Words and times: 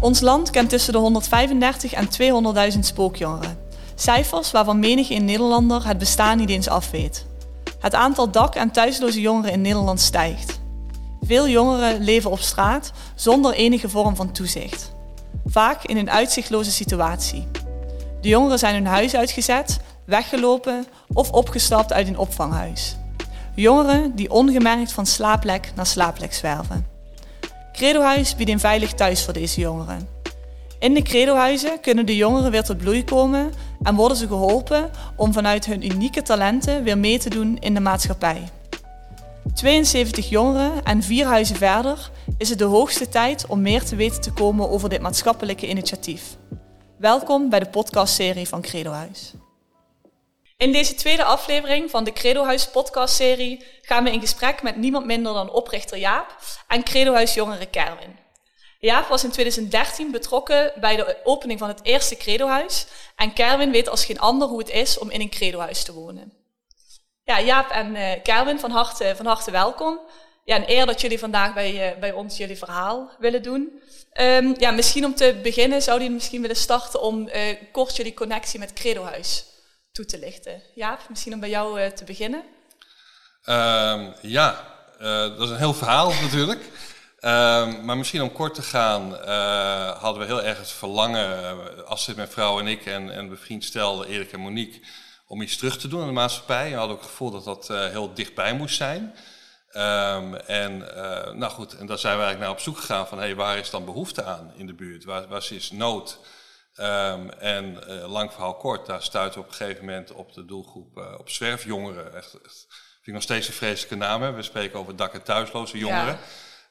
Ons 0.00 0.20
land 0.20 0.50
kent 0.50 0.68
tussen 0.68 0.92
de 0.92 0.98
135 0.98 1.92
en 1.92 2.08
200.000 2.72 2.78
spookjongeren. 2.78 3.58
Cijfers 3.94 4.50
waarvan 4.50 4.78
menig 4.78 5.10
in 5.10 5.24
Nederlander 5.24 5.86
het 5.86 5.98
bestaan 5.98 6.38
niet 6.38 6.50
eens 6.50 6.68
afweet. 6.68 7.26
Het 7.78 7.94
aantal 7.94 8.30
dak- 8.30 8.54
en 8.54 8.70
thuisloze 8.70 9.20
jongeren 9.20 9.52
in 9.52 9.60
Nederland 9.60 10.00
stijgt. 10.00 10.60
Veel 11.20 11.48
jongeren 11.48 12.00
leven 12.04 12.30
op 12.30 12.40
straat 12.40 12.92
zonder 13.14 13.52
enige 13.52 13.88
vorm 13.88 14.16
van 14.16 14.32
toezicht. 14.32 14.92
Vaak 15.46 15.84
in 15.84 15.96
een 15.96 16.10
uitzichtloze 16.10 16.70
situatie. 16.70 17.46
De 18.20 18.28
jongeren 18.28 18.58
zijn 18.58 18.74
hun 18.74 18.86
huis 18.86 19.14
uitgezet, 19.14 19.80
weggelopen 20.04 20.86
of 21.12 21.30
opgestapt 21.30 21.92
uit 21.92 22.08
een 22.08 22.18
opvanghuis. 22.18 22.96
Jongeren 23.54 24.14
die 24.14 24.30
ongemerkt 24.30 24.92
van 24.92 25.06
slaapplek 25.06 25.72
naar 25.74 25.86
slaapplek 25.86 26.34
zwerven. 26.34 26.97
Credohuis 27.78 28.36
biedt 28.36 28.50
een 28.50 28.60
veilig 28.60 28.92
thuis 28.92 29.24
voor 29.24 29.32
deze 29.32 29.60
jongeren. 29.60 30.08
In 30.78 30.94
de 30.94 31.02
credohuizen 31.02 31.80
kunnen 31.80 32.06
de 32.06 32.16
jongeren 32.16 32.50
weer 32.50 32.62
tot 32.62 32.78
bloei 32.78 33.04
komen 33.04 33.52
en 33.82 33.94
worden 33.94 34.16
ze 34.16 34.26
geholpen 34.26 34.90
om 35.16 35.32
vanuit 35.32 35.66
hun 35.66 35.90
unieke 35.90 36.22
talenten 36.22 36.82
weer 36.82 36.98
mee 36.98 37.18
te 37.18 37.30
doen 37.30 37.56
in 37.60 37.74
de 37.74 37.80
maatschappij. 37.80 38.42
72 39.54 40.28
jongeren 40.28 40.84
en 40.84 41.02
vier 41.02 41.26
huizen 41.26 41.56
verder 41.56 42.10
is 42.38 42.48
het 42.48 42.58
de 42.58 42.64
hoogste 42.64 43.08
tijd 43.08 43.46
om 43.46 43.62
meer 43.62 43.84
te 43.84 43.96
weten 43.96 44.20
te 44.20 44.32
komen 44.32 44.70
over 44.70 44.88
dit 44.88 45.00
maatschappelijke 45.00 45.68
initiatief. 45.68 46.36
Welkom 46.96 47.48
bij 47.48 47.60
de 47.60 47.68
podcastserie 47.68 48.48
van 48.48 48.60
Credohuis. 48.60 49.34
In 50.58 50.72
deze 50.72 50.94
tweede 50.94 51.24
aflevering 51.24 51.90
van 51.90 52.04
de 52.04 52.12
Credohuis 52.12 52.68
podcastserie 52.68 53.64
gaan 53.82 54.04
we 54.04 54.10
in 54.10 54.20
gesprek 54.20 54.62
met 54.62 54.76
niemand 54.76 55.06
minder 55.06 55.32
dan 55.32 55.50
oprichter 55.50 55.98
Jaap 55.98 56.36
en 56.68 56.84
Credohuis 56.84 57.34
jongeren 57.34 57.70
Kerwin. 57.70 58.18
Jaap 58.78 59.08
was 59.08 59.24
in 59.24 59.30
2013 59.30 60.10
betrokken 60.10 60.72
bij 60.80 60.96
de 60.96 61.16
opening 61.24 61.58
van 61.58 61.68
het 61.68 61.80
eerste 61.82 62.16
Credohuis 62.16 62.86
en 63.16 63.32
Kerwin 63.32 63.70
weet 63.70 63.88
als 63.88 64.04
geen 64.04 64.18
ander 64.18 64.48
hoe 64.48 64.58
het 64.58 64.70
is 64.70 64.98
om 64.98 65.10
in 65.10 65.20
een 65.20 65.30
Credohuis 65.30 65.82
te 65.82 65.92
wonen. 65.92 66.32
Ja, 67.24 67.40
Jaap 67.40 67.70
en 67.70 67.94
uh, 67.94 68.12
Kerwin, 68.22 68.60
van 68.60 68.70
harte, 68.70 69.12
van 69.16 69.26
harte 69.26 69.50
welkom. 69.50 70.00
Ja, 70.44 70.56
een 70.56 70.70
eer 70.70 70.86
dat 70.86 71.00
jullie 71.00 71.18
vandaag 71.18 71.54
bij, 71.54 71.92
uh, 71.92 71.98
bij 72.00 72.12
ons 72.12 72.36
jullie 72.36 72.58
verhaal 72.58 73.10
willen 73.18 73.42
doen. 73.42 73.82
Um, 74.20 74.54
ja, 74.56 74.70
misschien 74.70 75.04
om 75.04 75.14
te 75.14 75.38
beginnen 75.42 75.82
zouden 75.82 76.02
jullie 76.04 76.20
misschien 76.20 76.40
willen 76.40 76.56
starten 76.56 77.02
om 77.02 77.28
uh, 77.28 77.42
kort 77.72 77.96
jullie 77.96 78.14
connectie 78.14 78.58
met 78.58 78.72
Credohuis 78.72 79.56
toe 79.98 80.06
te 80.06 80.18
lichten. 80.18 80.62
Jaap, 80.74 81.08
misschien 81.08 81.32
om 81.32 81.40
bij 81.40 81.48
jou 81.48 81.80
uh, 81.80 81.86
te 81.86 82.04
beginnen. 82.04 82.42
Um, 83.44 84.14
ja, 84.22 84.64
dat 84.98 85.40
is 85.40 85.50
een 85.50 85.56
heel 85.56 85.74
verhaal 85.74 86.12
natuurlijk. 86.22 86.60
Um, 87.20 87.84
maar 87.84 87.96
misschien 87.96 88.22
om 88.22 88.32
kort 88.32 88.54
te 88.54 88.62
gaan, 88.62 89.12
uh, 89.12 90.00
hadden 90.00 90.20
we 90.20 90.26
heel 90.26 90.42
erg 90.42 90.58
het 90.58 90.70
verlangen, 90.70 91.86
Astrid, 91.86 92.16
mijn 92.16 92.28
vrouw 92.28 92.58
en 92.58 92.66
ik 92.66 92.86
en, 92.86 93.10
en 93.10 93.28
bevriend 93.28 93.64
stel 93.64 94.04
Erik 94.04 94.32
en 94.32 94.40
Monique, 94.40 94.80
om 95.26 95.42
iets 95.42 95.56
terug 95.56 95.78
te 95.78 95.88
doen 95.88 96.00
aan 96.00 96.06
de 96.06 96.12
maatschappij. 96.12 96.70
We 96.70 96.76
hadden 96.76 96.96
ook 96.96 97.02
het 97.02 97.10
gevoel 97.10 97.30
dat 97.30 97.44
dat 97.44 97.68
heel 97.68 98.14
dichtbij 98.14 98.54
moest 98.54 98.76
zijn. 98.76 99.14
Um, 99.72 100.34
en 100.34 100.78
nou 101.38 101.50
goed, 101.52 101.76
en 101.76 101.86
daar 101.86 101.98
zijn 101.98 102.16
we 102.16 102.22
eigenlijk 102.22 102.38
naar 102.38 102.50
op 102.50 102.60
zoek 102.60 102.78
gegaan 102.78 103.06
van, 103.06 103.18
hey, 103.18 103.34
waar 103.34 103.58
is 103.58 103.70
dan 103.70 103.84
behoefte 103.84 104.24
aan 104.24 104.52
in 104.56 104.66
de 104.66 104.74
buurt? 104.74 105.04
Waar, 105.04 105.28
waar 105.28 105.46
is 105.50 105.70
nood? 105.70 106.18
Um, 106.80 107.30
en 107.30 107.84
lang 108.06 108.32
verhaal 108.32 108.54
kort, 108.54 108.86
daar 108.86 109.02
stuiten 109.02 109.40
we 109.40 109.46
op 109.46 109.50
een 109.50 109.56
gegeven 109.56 109.84
moment 109.84 110.12
op 110.12 110.32
de 110.32 110.44
doelgroep 110.44 111.16
op 111.18 111.30
zwerfjongeren. 111.30 112.14
Echt, 112.14 112.40
echt, 112.44 112.66
vind 112.68 113.06
ik 113.06 113.12
nog 113.12 113.22
steeds 113.22 113.48
een 113.48 113.54
vreselijke 113.54 113.96
naam. 113.96 114.22
Hè? 114.22 114.32
We 114.32 114.42
spreken 114.42 114.78
over 114.78 114.96
dak- 114.96 115.14
en 115.14 115.22
thuisloze 115.22 115.78
jongeren. 115.78 116.18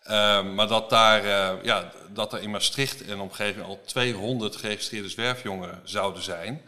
Ja. 0.03 0.39
Uh, 0.39 0.53
maar 0.53 0.67
dat, 0.67 0.89
daar, 0.89 1.25
uh, 1.25 1.63
ja, 1.63 1.91
dat 2.09 2.33
er 2.33 2.41
in 2.41 2.49
Maastricht 2.49 3.05
en 3.05 3.19
omgeving 3.19 3.65
al 3.65 3.81
200 3.85 4.55
geregistreerde 4.55 5.09
zwerfjongeren 5.09 5.81
zouden 5.83 6.23
zijn. 6.23 6.61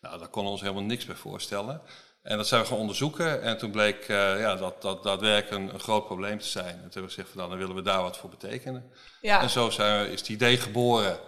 Nou, 0.00 0.18
daar 0.18 0.28
konden 0.28 0.44
we 0.44 0.50
ons 0.50 0.60
helemaal 0.60 0.82
niks 0.82 1.04
bij 1.04 1.14
voorstellen. 1.14 1.82
En 2.22 2.36
dat 2.36 2.46
zijn 2.48 2.62
we 2.62 2.66
gaan 2.66 2.76
onderzoeken. 2.76 3.42
En 3.42 3.58
toen 3.58 3.70
bleek 3.70 4.08
uh, 4.08 4.40
ja, 4.40 4.54
dat 4.54 4.82
dat 4.82 5.02
daadwerkelijk 5.02 5.62
een, 5.62 5.74
een, 5.74 5.80
groot 5.80 6.06
probleem 6.06 6.38
te 6.38 6.46
zijn. 6.46 6.66
En 6.66 6.72
toen 6.72 6.82
hebben 6.82 7.02
we 7.02 7.08
gezegd, 7.08 7.28
van, 7.28 7.36
nou, 7.36 7.50
dan 7.50 7.58
willen 7.58 7.74
we 7.74 7.82
daar 7.82 8.02
wat 8.02 8.16
voor 8.16 8.30
betekenen. 8.30 8.92
Ja. 9.20 9.40
En 9.40 9.50
zo 9.50 9.70
zijn 9.70 10.02
we, 10.02 10.12
is 10.12 10.20
het 10.20 10.28
idee 10.28 10.56
geboren 10.56 11.18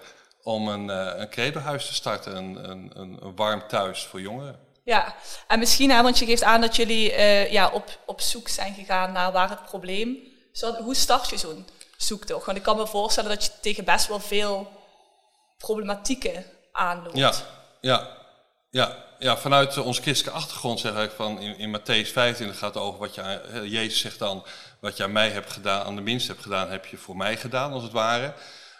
om 0.42 0.68
een, 0.68 0.88
een 1.20 1.30
credohuis 1.30 1.86
te 1.86 1.94
starten. 1.94 2.36
Een, 2.36 2.70
een, 2.70 2.92
een, 2.94 3.36
warm 3.36 3.62
thuis 3.68 4.04
voor 4.04 4.20
jongeren. 4.20 4.58
Ja, 4.84 5.14
en 5.48 5.58
misschien, 5.58 5.90
hè, 5.90 6.02
want 6.02 6.18
je 6.18 6.26
geeft 6.26 6.42
aan 6.42 6.60
dat 6.60 6.76
jullie 6.76 7.20
ja, 7.50 7.70
op, 7.70 7.98
op 8.06 8.20
zoek 8.20 8.48
zijn 8.48 8.74
gegaan 8.74 9.12
naar 9.12 9.32
waar 9.32 9.48
het 9.50 9.62
probleem 9.62 10.30
zo, 10.52 10.74
hoe 10.74 10.94
start 10.94 11.30
je 11.30 11.36
zo'n 11.36 11.66
zoektocht? 11.96 12.46
Want 12.46 12.58
ik 12.58 12.64
kan 12.64 12.76
me 12.76 12.86
voorstellen 12.86 13.30
dat 13.30 13.44
je 13.44 13.50
tegen 13.60 13.84
best 13.84 14.06
wel 14.06 14.20
veel 14.20 14.70
problematieken 15.58 16.44
aanloopt. 16.72 17.16
Ja, 17.16 17.32
ja, 17.80 18.08
ja, 18.70 18.96
ja 19.18 19.36
vanuit 19.36 19.78
onze 19.78 20.02
christelijke 20.02 20.38
achtergrond 20.38 20.80
zeg 20.80 21.04
ik 21.04 21.10
van 21.10 21.40
in, 21.40 21.58
in 21.58 21.78
Matthäus 21.78 22.12
15 22.12 22.54
gaat 22.54 22.74
het 22.74 22.82
over 22.82 22.98
wat 22.98 23.14
je, 23.14 23.40
Jezus 23.64 24.00
zegt 24.00 24.18
dan, 24.18 24.44
wat 24.80 24.96
je 24.96 25.02
aan 25.02 25.12
mij 25.12 25.30
hebt 25.30 25.52
gedaan, 25.52 25.84
aan 25.84 25.96
de 25.96 26.02
minste 26.02 26.30
hebt 26.30 26.42
gedaan, 26.42 26.70
heb 26.70 26.86
je 26.86 26.96
voor 26.96 27.16
mij 27.16 27.36
gedaan 27.36 27.72
als 27.72 27.82
het 27.82 27.92
ware. 27.92 28.34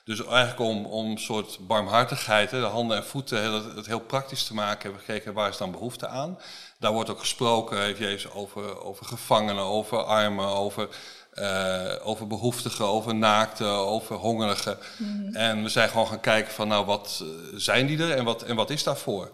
Dus 0.05 0.25
eigenlijk 0.25 0.61
om, 0.61 0.87
om 0.87 1.11
een 1.11 1.19
soort 1.19 1.59
barmhartigheid, 1.61 2.51
de 2.51 2.57
handen 2.57 2.97
en 2.97 3.05
voeten, 3.05 3.53
het, 3.53 3.75
het 3.75 3.87
heel 3.87 4.01
praktisch 4.01 4.45
te 4.45 4.55
maken, 4.55 4.83
hebben 4.83 5.01
we 5.01 5.13
gekeken 5.13 5.35
waar 5.35 5.49
is 5.49 5.57
dan 5.57 5.71
behoefte 5.71 6.09
aan. 6.09 6.39
Daar 6.79 6.93
wordt 6.93 7.11
ook 7.11 7.21
gesproken, 7.21 7.81
heeft 7.81 7.99
Jezus 7.99 8.31
over, 8.31 8.83
over 8.83 9.07
gevangenen, 9.07 9.65
over 9.65 10.05
armen, 10.05 10.47
over 10.47 10.89
uh, 11.35 11.95
over 12.03 12.27
behoeftigen, 12.27 12.85
over 12.85 13.15
naakten, 13.15 13.67
over 13.69 14.17
hongerigen. 14.17 14.79
Mm. 14.97 15.35
En 15.35 15.63
we 15.63 15.69
zijn 15.69 15.89
gewoon 15.89 16.07
gaan 16.07 16.21
kijken 16.21 16.53
van 16.53 16.69
nou 16.69 16.87
wat 16.87 17.25
zijn 17.55 17.87
die 17.87 18.03
er 18.03 18.17
en 18.17 18.25
wat, 18.25 18.43
en 18.43 18.57
wat 18.57 18.71
is 18.71 18.83
daarvoor? 18.83 19.31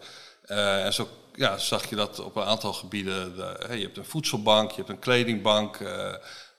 Uh, 0.47 0.85
en 0.85 0.93
zo 0.95 1.09
ja, 1.35 1.59
zag 1.59 1.89
je 1.89 1.97
dat 1.97 2.21
op 2.21 2.37
een 2.37 2.45
aantal 2.45 2.73
gebieden. 2.73 3.37
De, 3.37 3.65
hey, 3.67 3.77
je 3.77 3.85
hebt 3.85 3.97
een 3.97 4.05
voedselbank, 4.05 4.71
je 4.71 4.77
hebt 4.77 4.89
een 4.89 4.99
kledingbank. 4.99 5.79
Uh, 5.79 5.89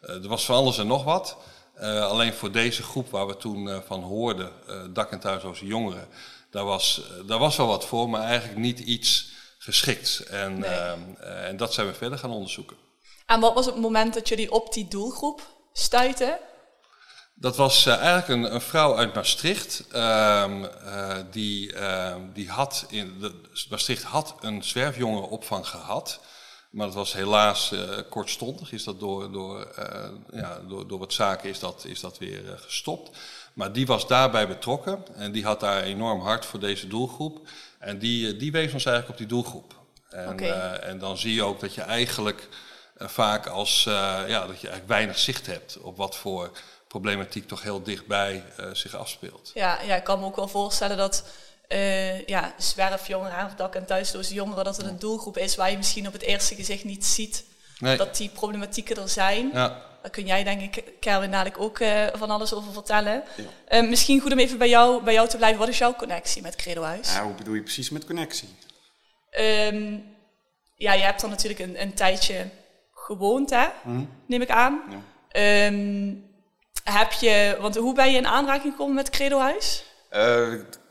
er 0.02 0.28
was 0.28 0.46
van 0.46 0.56
alles 0.56 0.78
en 0.78 0.88
nog 0.88 1.04
wat. 1.04 1.38
Alleen 1.82 2.34
voor 2.34 2.52
deze 2.52 2.84
groep 2.84 3.10
waar 3.10 3.28
we 3.28 3.38
toen 3.38 3.82
van 3.86 4.04
hoorden, 4.04 4.52
dak- 4.94 5.12
en 5.12 5.20
thuisloze 5.20 5.66
jongeren, 5.66 6.08
daar 6.52 6.66
was, 6.66 7.02
daar 7.26 7.40
was 7.40 7.56
wel 7.56 7.68
wat 7.68 7.86
voor, 7.86 8.10
maar 8.10 8.22
eigenlijk 8.22 8.60
niet 8.60 8.80
iets 8.80 9.32
geschikt. 9.58 10.20
En, 10.20 10.60
nee. 10.60 11.18
en 11.20 11.58
dat 11.58 11.74
zijn 11.74 11.88
we 11.88 11.94
verder 11.94 12.18
gaan 12.18 12.32
onderzoeken. 12.32 12.78
En 13.26 13.40
wat 13.40 13.54
was 13.54 13.66
het 13.66 13.76
moment 13.76 14.14
dat 14.14 14.28
jullie 14.28 14.52
op 14.52 14.74
die 14.74 14.88
doelgroep 14.88 15.42
stuiten? 15.74 16.40
Dat 17.36 17.56
was 17.56 17.86
eigenlijk 17.86 18.28
een, 18.28 18.54
een, 18.54 18.62
vrouw 18.62 18.98
uit 18.98 19.14
Maastricht. 19.14 19.84
Uh, 19.92 20.46
die, 21.32 21.76
die 22.34 22.50
had 22.50 22.86
in 22.90 23.20
de, 23.20 23.42
Maastricht 23.70 24.04
had 24.04 24.36
een 24.42 24.64
zwerfjongerenopvang 24.64 25.68
gehad. 25.68 26.20
Maar 26.70 26.86
dat 26.86 26.96
was 26.96 27.14
helaas 27.14 27.72
eh, 27.72 27.98
kortstondig. 28.10 28.72
Is 28.72 28.84
dat 28.84 29.00
door, 29.00 29.32
door, 29.32 29.68
ja, 30.32 30.60
door, 30.68 30.88
door 30.88 31.00
wat 31.00 31.14
zaken 31.14 31.50
is 31.50 31.60
dat, 31.60 31.86
is 31.86 32.00
dat 32.00 32.18
weer 32.18 32.42
gestopt. 32.58 33.18
Maar 33.54 33.74
die 33.74 33.86
was 33.86 34.08
daarbij 34.08 34.48
betrokken. 34.48 35.04
En 35.16 35.32
die 35.32 35.44
had 35.44 35.60
daar 35.60 35.84
enorm 35.84 36.22
hard 36.22 36.46
voor 36.46 36.60
deze 36.60 36.88
doelgroep. 36.88 37.48
En 37.80 38.00
die, 38.00 38.36
die 38.36 38.52
wees 38.52 38.74
ons 38.74 38.86
eigenlijk 38.86 39.10
op 39.10 39.18
die 39.18 39.36
doelgroep. 39.38 39.74
En, 40.10 40.30
okay. 40.30 40.76
en 40.76 41.00
dan 41.00 41.18
zie 41.18 41.34
je 41.34 41.44
ook 41.44 41.60
dat 41.60 41.74
je 41.74 41.82
eigenlijk 41.82 42.48
vaak 42.98 43.48
als 43.48 43.84
ja, 43.84 44.48
dat 44.48 44.62
je 44.62 44.68
eigenlijk 44.68 44.88
weinig 44.88 45.18
zicht 45.18 45.46
hebt 45.46 45.78
op 45.78 45.98
wat 45.98 46.16
voor 46.16 46.52
problematiek 46.88 47.48
toch 47.48 47.62
heel 47.62 47.84
dichtbij 47.84 48.44
zich 48.74 48.96
afspeelt. 48.96 49.52
Ja, 49.54 49.82
ja, 49.82 49.96
ik 49.96 50.04
kan 50.04 50.20
me 50.20 50.26
ook 50.26 50.36
wel 50.36 50.48
voorstellen 50.48 50.98
dat 50.98 51.24
uh, 51.74 52.26
ja, 52.26 52.54
zwerfjongeren 52.58 53.46
of 53.46 53.56
dak- 53.56 53.76
en 53.76 53.86
thuisloze 53.86 54.34
jongeren, 54.34 54.64
dat 54.64 54.78
het 54.78 54.86
een 54.86 55.00
doelgroep 55.00 55.38
is 55.38 55.56
waar 55.56 55.72
je 55.72 55.78
misschien 55.78 56.08
op 56.08 56.14
het 56.14 56.22
eerste 56.22 56.56
gezicht 56.56 56.84
niet 56.84 57.06
ziet 57.06 57.44
nee. 57.80 57.98
dat 57.98 58.18
die 58.18 58.30
problematieken 58.30 58.96
er 58.96 59.10
zijn. 59.10 59.50
Ja. 59.54 59.88
Daar 60.02 60.12
kun 60.12 60.26
jij 60.26 60.44
denk 60.44 60.62
ik, 60.62 60.84
Kerwin, 61.00 61.32
dadelijk 61.32 61.60
ook 61.60 61.78
van 62.14 62.30
alles 62.30 62.54
over 62.54 62.74
vertellen. 62.74 63.24
Ja. 63.70 63.82
misschien 63.82 64.22
goed 64.22 64.32
om 64.32 64.40
even 64.40 64.58
bij 64.58 64.70
jou, 64.70 65.04
bij 65.04 65.14
jou 65.14 65.28
te 65.28 65.38
blijven. 65.38 65.60
Wat 65.60 65.68
is 65.68 65.78
jouw 65.78 65.96
connectie 65.96 66.42
met 66.42 66.56
Credo 66.56 66.82
Huis? 66.82 67.14
Ja, 67.14 67.24
hoe 67.24 67.34
bedoel 67.34 67.54
je 67.54 67.62
precies 67.62 67.90
met 67.90 68.06
connectie? 68.06 68.50
Um, 69.40 70.18
ja, 70.76 70.94
je 70.94 71.04
hebt 71.04 71.22
dan 71.22 71.30
natuurlijk 71.30 71.60
een, 71.60 71.82
een 71.82 71.94
tijdje 71.94 72.50
gewoond, 72.94 73.50
hè? 73.50 73.68
Mm. 73.84 74.10
neem 74.26 74.42
ik 74.42 74.50
aan. 74.50 74.82
Ja. 74.90 75.66
Um, 75.66 76.26
heb 76.84 77.12
je, 77.12 77.58
want 77.60 77.76
hoe 77.76 77.94
ben 77.94 78.12
je 78.12 78.18
in 78.18 78.28
aanraking 78.28 78.72
gekomen 78.72 78.96
met 78.96 79.10
Credo 79.10 79.40
Huis? 79.40 79.84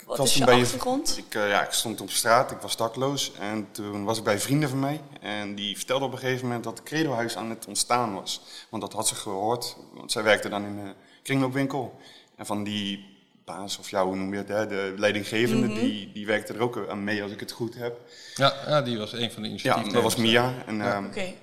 Wat 0.08 0.19
was 0.19 0.31
is 0.31 0.37
je 0.37 0.44
bij 0.44 0.60
achtergrond? 0.60 1.19
Ik, 1.19 1.34
uh, 1.34 1.49
ja, 1.49 1.64
ik 1.64 1.72
stond 1.72 2.00
op 2.00 2.10
straat, 2.10 2.50
ik 2.50 2.58
was 2.58 2.76
dakloos 2.76 3.32
en 3.38 3.69
toen 3.70 4.05
was 4.05 4.19
ik 4.19 4.25
bij 4.25 4.38
vrienden 4.38 4.69
van 4.69 4.78
mij. 4.78 5.00
En 5.20 5.55
die 5.55 5.76
vertelden 5.76 6.06
op 6.06 6.12
een 6.12 6.19
gegeven 6.19 6.46
moment 6.46 6.64
dat 6.64 6.78
het 6.78 6.87
Credo 6.87 7.12
Huis 7.12 7.37
aan 7.37 7.50
het 7.50 7.66
ontstaan 7.66 8.14
was. 8.14 8.43
Want 8.69 8.82
dat 8.82 8.93
had 8.93 9.08
ze 9.08 9.14
gehoord, 9.14 9.76
want 9.94 10.12
zij 10.12 10.22
werkte 10.22 10.49
dan 10.49 10.64
in 10.64 10.78
een 10.78 10.94
kringloopwinkel. 11.22 11.99
En 12.37 12.46
van 12.46 12.64
die 12.64 13.16
baas 13.44 13.78
of 13.78 13.90
jou, 13.90 14.06
hoe 14.06 14.16
noem 14.16 14.32
je 14.32 14.38
het, 14.38 14.49
hè, 14.49 14.66
de 14.66 14.94
leidinggevende, 14.96 15.66
mm 15.66 15.72
-hmm. 15.72 15.81
die, 15.81 16.12
die 16.12 16.26
werkte 16.26 16.52
er 16.52 16.60
ook 16.60 16.88
aan 16.88 17.05
mee 17.05 17.22
als 17.22 17.32
ik 17.32 17.40
het 17.40 17.52
goed 17.52 17.75
heb. 17.75 18.00
Ja, 18.34 18.55
ja 18.66 18.82
die 18.82 18.99
was 18.99 19.12
een 19.12 19.32
van 19.32 19.43
de 19.43 19.49
initiatieven. 19.49 19.90
Ja, 19.90 19.94
dat 19.94 20.02
was 20.02 20.16
Mia. 20.16 20.55
En, 20.66 20.76
ja. 20.76 20.96
um, 20.96 21.06
okay. 21.06 21.37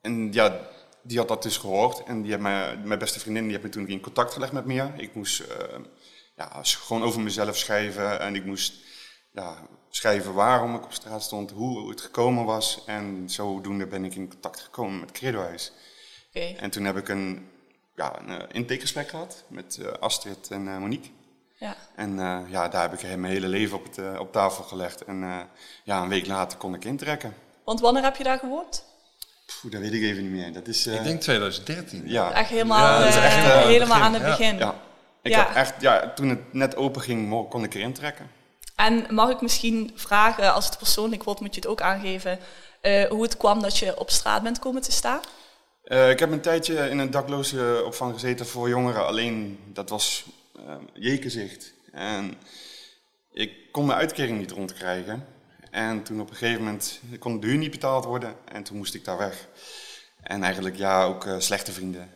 En 0.00 0.32
ja, 0.32 0.60
die 1.02 1.18
had 1.18 1.28
dat 1.28 1.42
dus 1.42 1.56
gehoord. 1.56 2.02
En 2.06 2.22
die 2.22 2.30
heeft 2.30 2.42
mijn, 2.42 2.80
mijn 2.84 2.98
beste 2.98 3.20
vriendin 3.20 3.42
die 3.42 3.52
heeft 3.52 3.64
me 3.64 3.70
toen 3.70 3.88
in 3.88 4.00
contact 4.00 4.32
gelegd 4.32 4.52
met 4.52 4.64
Mia. 4.64 4.92
Ik 4.96 5.14
moest 5.14 5.40
uh, 5.40 5.46
ja, 6.36 6.60
gewoon 6.62 7.02
over 7.02 7.20
mezelf 7.20 7.56
schrijven. 7.56 8.20
En 8.20 8.34
ik 8.34 8.44
moest 8.44 8.74
ja, 9.32 9.66
schrijven 9.90 10.34
waarom 10.34 10.74
ik 10.74 10.84
op 10.84 10.92
straat 10.92 11.22
stond, 11.22 11.50
hoe 11.50 11.90
het 11.90 12.00
gekomen 12.00 12.44
was. 12.44 12.82
En 12.86 13.30
zodoende 13.30 13.86
ben 13.86 14.04
ik 14.04 14.14
in 14.14 14.28
contact 14.28 14.60
gekomen 14.60 15.00
met 15.00 15.12
Credohuis. 15.12 15.72
Oké. 16.28 16.40
En 16.40 16.70
toen 16.70 16.84
heb 16.84 16.96
ik 16.96 17.08
een, 17.08 17.48
ja, 17.96 18.18
een 18.18 18.30
uh, 18.30 18.36
intakegesprek 18.52 19.08
gehad 19.08 19.44
met 19.48 19.78
uh, 19.80 19.86
Astrid 20.00 20.50
en 20.50 20.66
uh, 20.66 20.76
Monique. 20.76 21.10
Ja. 21.58 21.76
En 21.96 22.16
ja, 22.48 22.68
daar 22.68 22.90
heb 22.90 22.92
ik 22.92 23.02
mijn 23.02 23.32
hele 23.32 23.48
leven 23.48 23.76
op, 23.76 23.84
het, 23.84 24.18
op 24.18 24.32
tafel 24.32 24.64
gelegd. 24.64 25.04
En 25.04 25.48
ja, 25.84 26.02
een 26.02 26.08
week 26.08 26.26
later 26.26 26.58
kon 26.58 26.74
ik 26.74 26.84
intrekken. 26.84 27.34
Want 27.64 27.80
wanneer 27.80 28.02
heb 28.02 28.16
je 28.16 28.24
daar 28.24 28.38
gewoond? 28.38 28.84
Poeh, 29.46 29.72
dat 29.72 29.82
weet 29.82 29.92
ik 29.92 30.02
even 30.02 30.22
niet 30.22 30.32
meer. 30.32 30.52
Dat 30.52 30.66
is, 30.66 30.86
ik 30.86 31.04
denk 31.04 31.20
2013. 31.20 32.02
Ja. 32.06 32.32
Echt 32.32 32.50
helemaal, 32.50 32.86
Ja, 32.86 32.98
dat 32.98 33.08
is 33.08 33.16
echt, 33.16 33.36
uh, 33.36 33.62
helemaal 33.62 33.86
begin, 33.86 34.02
aan 34.02 34.12
het 34.12 34.22
ja. 34.22 34.28
begin. 34.28 34.56
Ja. 34.56 34.74
Ik 35.24 35.30
Ja. 35.30 35.46
heb 35.46 35.54
echt, 35.56 35.80
ja, 35.80 36.12
toen 36.14 36.28
het 36.28 36.52
net 36.52 36.76
open 36.76 37.02
ging, 37.02 37.48
kon 37.48 37.64
ik 37.64 37.74
erin 37.74 37.92
trekken. 37.92 38.30
En 38.76 39.06
mag 39.14 39.30
ik 39.30 39.40
misschien 39.40 39.92
vragen, 39.94 40.52
als 40.54 40.66
het 40.66 40.78
persoonlijk 40.78 41.24
wordt, 41.24 41.40
moet 41.40 41.54
je 41.54 41.60
het 41.60 41.70
ook 41.70 41.80
aangeven, 41.80 42.38
eh, 42.80 43.08
hoe 43.08 43.22
het 43.22 43.36
kwam 43.36 43.62
dat 43.62 43.78
je 43.78 43.98
op 43.98 44.10
straat 44.10 44.42
bent 44.42 44.58
komen 44.58 44.82
te 44.82 44.92
staan? 44.92 45.20
Eh, 45.84 46.10
ik 46.10 46.18
heb 46.18 46.30
een 46.32 46.40
tijdje 46.40 46.88
in 46.88 46.98
een 46.98 47.10
dakloze 47.10 47.82
opvang 47.86 48.12
gezeten 48.12 48.46
voor 48.46 48.68
jongeren. 48.68 49.06
Alleen 49.06 49.58
dat 49.72 49.88
was 49.88 50.24
uh, 50.56 50.74
jekenzicht. 50.92 51.72
En 51.92 52.34
ik 53.32 53.72
kon 53.72 53.86
mijn 53.86 53.98
uitkering 53.98 54.38
niet 54.38 54.50
rondkrijgen. 54.50 55.26
En 55.70 56.02
toen 56.02 56.20
op 56.20 56.30
een 56.30 56.36
gegeven 56.36 56.62
moment 56.64 57.00
kon 57.18 57.40
de 57.40 57.46
huur 57.46 57.58
niet 57.58 57.70
betaald 57.70 58.04
worden. 58.04 58.34
En 58.52 58.62
toen 58.62 58.76
moest 58.76 58.94
ik 58.94 59.04
daar 59.04 59.18
weg. 59.18 59.48
En 60.20 60.42
eigenlijk 60.42 60.76
ja, 60.76 61.04
ook 61.04 61.26
slechte 61.38 61.72
vrienden. 61.72 62.14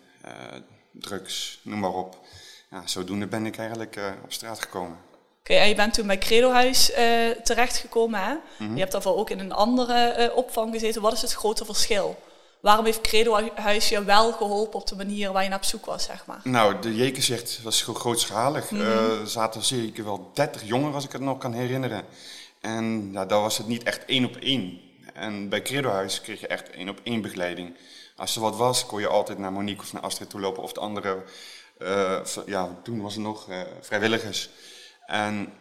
drugs, 0.92 1.60
noem 1.62 1.78
maar 1.78 1.94
op. 1.94 2.26
Ja, 2.70 2.82
zodoende 2.84 3.26
ben 3.26 3.46
ik 3.46 3.58
eigenlijk 3.58 3.96
eh, 3.96 4.04
op 4.24 4.32
straat 4.32 4.60
gekomen. 4.60 4.96
Oké, 5.40 5.54
en 5.54 5.68
je 5.68 5.74
bent 5.74 5.94
toen 5.94 6.06
bij 6.06 6.18
Credohuis 6.18 6.92
eh 6.92 7.30
terechtgekomen, 7.42 8.20
hè? 8.20 8.34
Mhm. 8.58 8.72
Je 8.74 8.80
hebt 8.80 8.92
daarvoor 8.92 9.16
ook 9.16 9.30
in 9.30 9.38
een 9.38 9.52
andere 9.52 9.94
eh, 9.94 10.36
opvang 10.36 10.72
gezeten. 10.72 11.02
Wat 11.02 11.12
is 11.12 11.22
het 11.22 11.32
grote 11.32 11.64
verschil? 11.64 12.16
Waarom 12.60 12.84
heeft 12.84 13.00
Credohuis 13.00 13.88
je 13.88 14.04
wel 14.04 14.32
geholpen 14.32 14.80
op 14.80 14.86
de 14.86 14.96
manier 14.96 15.32
waar 15.32 15.42
je 15.42 15.48
naar 15.48 15.58
op 15.58 15.64
zoek 15.64 15.86
was, 15.86 16.04
zeg 16.04 16.26
maar? 16.26 16.40
Nou, 16.44 16.78
de 16.80 16.94
jekenzicht 16.94 17.62
was 17.62 17.82
gro- 17.82 17.94
grootschalig. 17.94 18.72
Eh, 18.72 19.20
er 19.20 19.28
zaten 19.28 19.62
zeker 19.62 20.04
wel 20.04 20.30
30 20.34 20.62
jongeren, 20.64 20.94
als 20.94 21.04
ik 21.04 21.12
het 21.12 21.20
nog 21.20 21.38
kan 21.38 21.52
herinneren. 21.52 22.04
En 22.60 23.08
ja, 23.12 23.26
daar 23.26 23.40
was 23.40 23.58
het 23.58 23.66
niet 23.66 23.82
echt 23.82 24.04
één 24.04 24.24
op 24.24 24.36
één. 24.36 24.80
En 25.14 25.48
bij 25.48 25.62
Credohuis 25.62 26.20
kreeg 26.20 26.40
je 26.40 26.46
echt 26.46 26.70
één 26.70 26.88
op 26.88 27.00
één 27.02 27.20
begeleiding. 27.20 27.76
Als 28.16 28.34
er 28.34 28.40
wat 28.42 28.56
was, 28.56 28.86
kon 28.86 29.00
je 29.00 29.06
altijd 29.08 29.38
naar 29.38 29.52
Monique 29.52 29.82
of 29.82 29.92
naar 29.92 30.02
Astrid 30.02 30.30
toe 30.30 30.40
lopen. 30.40 30.62
Of 30.62 30.72
de 30.72 30.80
andere, 30.80 31.22
eh, 31.78 32.20
ja, 32.46 32.68
toen 32.82 33.02
was 33.02 33.14
er 33.14 33.20
nog 33.20 33.48
eh, 33.48 33.60
vrijwilligers. 33.80 34.50
En 35.06 35.52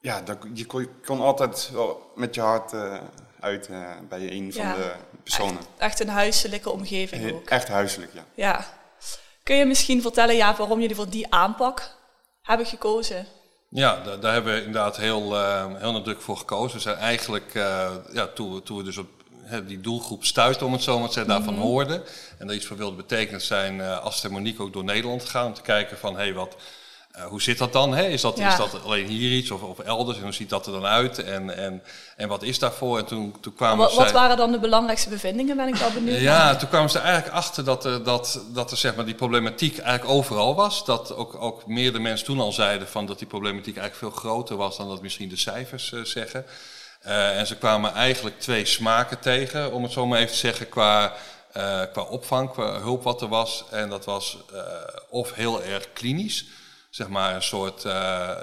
ja, 0.00 0.20
dat, 0.20 0.38
je, 0.54 0.66
kon, 0.66 0.80
je 0.80 0.88
kon 1.06 1.20
altijd 1.20 1.70
wel 1.72 2.10
met 2.14 2.34
je 2.34 2.40
hart 2.40 2.72
eh, 2.72 2.98
uit 3.40 3.66
eh, 3.68 3.90
bij 4.08 4.30
een 4.32 4.52
van 4.52 4.62
Ja. 4.64 4.74
de 4.74 4.92
personen. 5.22 5.56
Echt, 5.58 5.66
echt 5.78 6.00
een 6.00 6.08
huiselijke 6.08 6.70
omgeving 6.70 7.22
He- 7.22 7.32
ook. 7.32 7.48
Echt 7.48 7.68
huiselijk, 7.68 8.12
ja. 8.14 8.24
Ja. 8.34 8.66
Kun 9.42 9.56
je 9.56 9.64
misschien 9.64 10.02
vertellen 10.02 10.36
ja, 10.36 10.56
waarom 10.56 10.80
jullie 10.80 10.96
voor 10.96 11.08
die 11.10 11.32
aanpak 11.34 11.90
hebben 12.42 12.66
gekozen? 12.66 13.26
Ja, 13.70 14.00
daar, 14.02 14.20
daar 14.20 14.32
hebben 14.32 14.52
we 14.52 14.58
inderdaad 14.58 14.96
heel, 14.96 15.36
eh, 15.36 15.66
heel 15.66 15.74
nadrukkelijk 15.92 16.20
voor 16.20 16.36
gekozen. 16.36 16.76
We 16.76 16.82
zijn 16.82 16.96
eigenlijk, 16.96 17.54
eh, 17.54 17.94
ja, 18.12 18.26
toen, 18.26 18.54
we, 18.54 18.62
toen 18.62 18.76
we 18.76 18.82
dus 18.82 18.96
op 18.98 19.08
die 19.66 19.80
doelgroep 19.80 20.24
stuiten, 20.24 20.66
om 20.66 20.72
het 20.72 20.82
zo 20.82 20.98
maar 20.98 21.08
te 21.08 21.14
zeggen, 21.14 21.32
daarvan 21.32 21.54
hoorden. 21.58 22.02
En 22.38 22.46
daar 22.46 22.56
iets 22.56 22.66
voor 22.66 22.76
wilden 22.76 22.96
betekenen, 22.96 23.40
zijn 23.40 23.80
eh 23.80 23.98
Astrid 23.98 24.32
en 24.32 24.38
Monique 24.38 24.62
ook 24.62 24.72
door 24.72 24.84
Nederland 24.84 25.22
gegaan 25.24 25.46
om 25.46 25.54
te 25.54 25.62
kijken 25.62 25.98
van, 25.98 26.16
hé, 26.16 26.22
hey, 26.22 26.34
wat, 26.34 26.56
eh, 27.14 27.24
hoe 27.24 27.42
zit 27.42 27.58
dat 27.58 27.72
dan? 27.72 27.94
Hè? 27.94 28.04
Is, 28.04 28.20
dat, 28.20 28.38
Ja. 28.38 28.50
is 28.50 28.56
dat 28.56 28.84
alleen 28.84 29.06
hier 29.06 29.36
iets 29.36 29.50
of, 29.50 29.62
of 29.62 29.78
elders? 29.78 30.16
En 30.16 30.22
hoe 30.22 30.32
ziet 30.32 30.48
dat 30.48 30.66
er 30.66 30.72
dan 30.72 30.86
uit? 30.86 31.18
En, 31.24 31.56
en, 31.56 31.82
en 32.16 32.28
wat 32.28 32.42
is 32.42 32.58
daarvoor? 32.58 32.98
En 32.98 33.04
toen, 33.04 33.34
toen 33.40 33.54
kwamen 33.54 33.78
Wat, 33.78 33.94
wat 33.94 34.12
waren 34.12 34.36
dan 34.36 34.52
de 34.52 34.58
belangrijkste 34.58 35.08
bevindingen, 35.08 35.56
ben 35.56 35.68
ik 35.68 35.76
wel 35.76 35.90
benieuwd 35.90 36.14
naar. 36.14 36.22
ja, 36.22 36.56
toen 36.56 36.68
kwamen 36.68 36.90
ze 36.90 36.98
eigenlijk 36.98 37.34
achter 37.34 37.64
dat 37.64 37.84
er, 37.84 38.04
dat, 38.04 38.40
dat 38.52 38.70
er 38.70 38.76
zeg 38.76 38.94
maar, 38.94 39.04
die 39.04 39.14
problematiek 39.14 39.78
eigenlijk 39.78 40.18
overal 40.18 40.54
was. 40.54 40.84
Dat 40.84 41.14
ook, 41.14 41.34
ook 41.34 41.66
meerdere 41.66 42.02
mensen 42.02 42.26
toen 42.26 42.40
al 42.40 42.52
zeiden 42.52 42.88
van 42.88 43.06
dat 43.06 43.18
die 43.18 43.28
problematiek 43.28 43.76
eigenlijk 43.76 44.12
veel 44.12 44.22
groter 44.30 44.56
was 44.56 44.76
dan 44.76 44.88
dat 44.88 45.02
misschien 45.02 45.28
de 45.28 45.36
cijfers 45.36 45.92
eh, 45.92 46.00
zeggen. 46.04 46.44
Eh, 47.04 47.38
en 47.38 47.46
ze 47.46 47.56
kwamen 47.56 47.94
eigenlijk 47.94 48.40
twee 48.40 48.64
smaken 48.64 49.18
tegen, 49.18 49.72
om 49.72 49.82
het 49.82 49.92
zo 49.92 50.06
maar 50.06 50.18
even 50.18 50.30
te 50.32 50.38
zeggen, 50.38 50.68
qua, 50.68 51.12
eh, 51.52 51.80
qua 51.92 52.02
opvang, 52.02 52.50
qua 52.50 52.80
hulp 52.80 53.02
wat 53.02 53.22
er 53.22 53.28
was. 53.28 53.64
En 53.70 53.88
dat 53.88 54.04
was 54.04 54.38
eh, 54.54 54.62
of 55.08 55.34
heel 55.34 55.62
erg 55.62 55.92
klinisch. 55.92 56.44
Zeg 56.90 57.08
maar 57.08 57.34
een 57.34 57.42
soort 57.42 57.82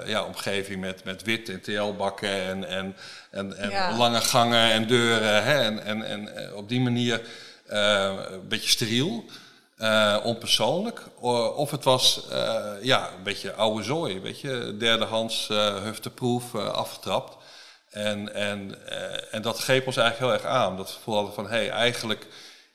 ja, 0.06 0.24
omgeving 0.26 0.80
met, 0.80 1.04
met 1.04 1.22
wit 1.22 1.48
en 1.48 1.60
TL-bakken 1.60 2.30
en, 2.30 2.68
en, 2.68 2.96
en, 3.30 3.56
en 3.56 3.70
Ja. 3.70 3.96
lange 3.96 4.20
gangen 4.20 4.70
en 4.70 4.86
deuren. 4.86 5.44
Hè, 5.44 5.60
en, 5.60 5.84
en, 5.84 6.04
en 6.04 6.54
op 6.54 6.68
die 6.68 6.80
manier 6.80 7.20
een 7.66 8.48
beetje 8.48 8.68
steriel, 8.68 9.24
onpersoonlijk. 10.22 11.00
Of 11.56 11.70
het 11.70 11.84
was 11.84 12.26
ja, 12.82 13.10
een 13.16 13.22
beetje 13.22 13.52
oude 13.52 13.82
zooi, 13.82 14.20
weet 14.20 14.40
je, 14.40 14.76
derdehands, 14.78 15.48
uh, 15.50 15.82
hufteproef, 15.82 16.54
afgetrapt. 16.54 17.36
En, 17.92 18.34
en, 18.34 18.88
eh, 18.88 19.34
en 19.34 19.42
dat 19.42 19.58
greep 19.58 19.86
ons 19.86 19.96
eigenlijk 19.96 20.32
heel 20.32 20.40
erg 20.48 20.56
aan. 20.56 20.76
Dat 20.76 20.94
we 20.94 21.00
voelden 21.02 21.32
van, 21.32 21.44
hé, 21.44 21.50
hey, 21.56 21.70
eigenlijk 21.70 22.26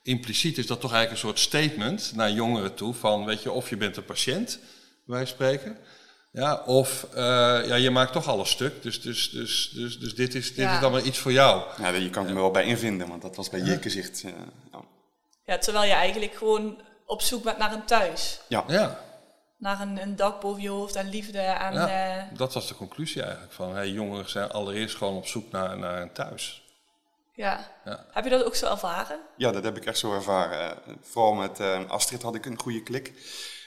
impliciet 0.02 0.58
is 0.58 0.66
dat 0.66 0.80
toch 0.80 0.92
eigenlijk 0.92 1.22
een 1.22 1.28
soort 1.28 1.40
statement 1.40 2.12
naar 2.14 2.30
jongeren 2.30 2.74
toe. 2.74 2.94
Van, 2.94 3.24
weet 3.24 3.42
je, 3.42 3.50
of 3.50 3.68
je 3.70 3.76
bent 3.76 3.96
een 3.96 4.04
patiënt, 4.04 4.58
wij 5.06 5.24
spreken. 5.26 5.78
Ja, 6.32 6.62
of 6.66 7.06
eh, 7.14 7.22
ja, 7.66 7.74
je 7.74 7.90
maakt 7.90 8.12
toch 8.12 8.28
alles 8.28 8.50
stuk. 8.50 8.82
Dus, 8.82 9.00
dus, 9.02 9.30
dus, 9.30 9.70
dus, 9.74 9.98
dus 9.98 10.14
dit, 10.14 10.34
is, 10.34 10.46
dit 10.48 10.56
Ja. 10.64 10.74
is 10.74 10.80
dan 10.80 10.92
wel 10.92 11.04
iets 11.04 11.18
voor 11.18 11.32
jou. 11.32 11.62
Ja, 11.82 11.88
je 11.88 12.10
kan 12.10 12.26
er 12.26 12.34
me 12.34 12.40
wel 12.40 12.50
bij 12.50 12.64
invinden, 12.64 13.08
want 13.08 13.22
dat 13.22 13.36
was 13.36 13.48
bij 13.50 13.60
jekenzicht. 13.60 14.22
eh, 14.24 14.30
ja. 14.72 14.80
Ja, 15.44 15.58
terwijl 15.58 15.84
je 15.84 15.92
eigenlijk 15.92 16.34
gewoon 16.34 16.80
op 17.06 17.22
zoek 17.22 17.42
bent 17.42 17.58
naar 17.58 17.72
een 17.72 17.84
thuis. 17.84 18.40
ja. 18.48 18.64
Ja, 18.68 19.00
Naar 19.58 19.80
een, 19.80 20.02
een 20.02 20.16
dak 20.16 20.40
boven 20.40 20.62
je 20.62 20.68
hoofd 20.68 20.94
en 20.96 21.08
liefde. 21.08 21.38
En, 21.40 21.72
ja. 21.74 22.16
eh, 22.18 22.24
dat 22.38 22.54
was 22.54 22.68
de 22.68 22.74
conclusie 22.74 23.22
eigenlijk. 23.22 23.52
Van, 23.52 23.74
hey, 23.74 23.88
jongeren 23.90 24.30
zijn 24.30 24.50
allereerst 24.50 24.96
gewoon 24.96 25.16
op 25.16 25.26
zoek 25.26 25.50
naar, 25.50 25.78
naar 25.78 26.02
een 26.02 26.12
thuis. 26.12 26.64
ja. 27.34 27.66
Ja. 27.84 28.04
Heb 28.12 28.24
je 28.24 28.30
dat 28.30 28.44
ook 28.44 28.54
zo 28.54 28.70
ervaren? 28.70 29.18
Ja, 29.36 29.50
dat 29.52 29.64
heb 29.64 29.76
ik 29.76 29.84
echt 29.84 29.98
zo 29.98 30.14
ervaren. 30.14 30.60
Eh, 30.86 30.94
Vooral 31.00 31.32
met 31.34 31.60
eh, 31.60 31.80
Astrid 31.88 32.22
had 32.22 32.34
ik 32.34 32.46
een 32.46 32.60
goede 32.60 32.82
klik. 32.82 33.12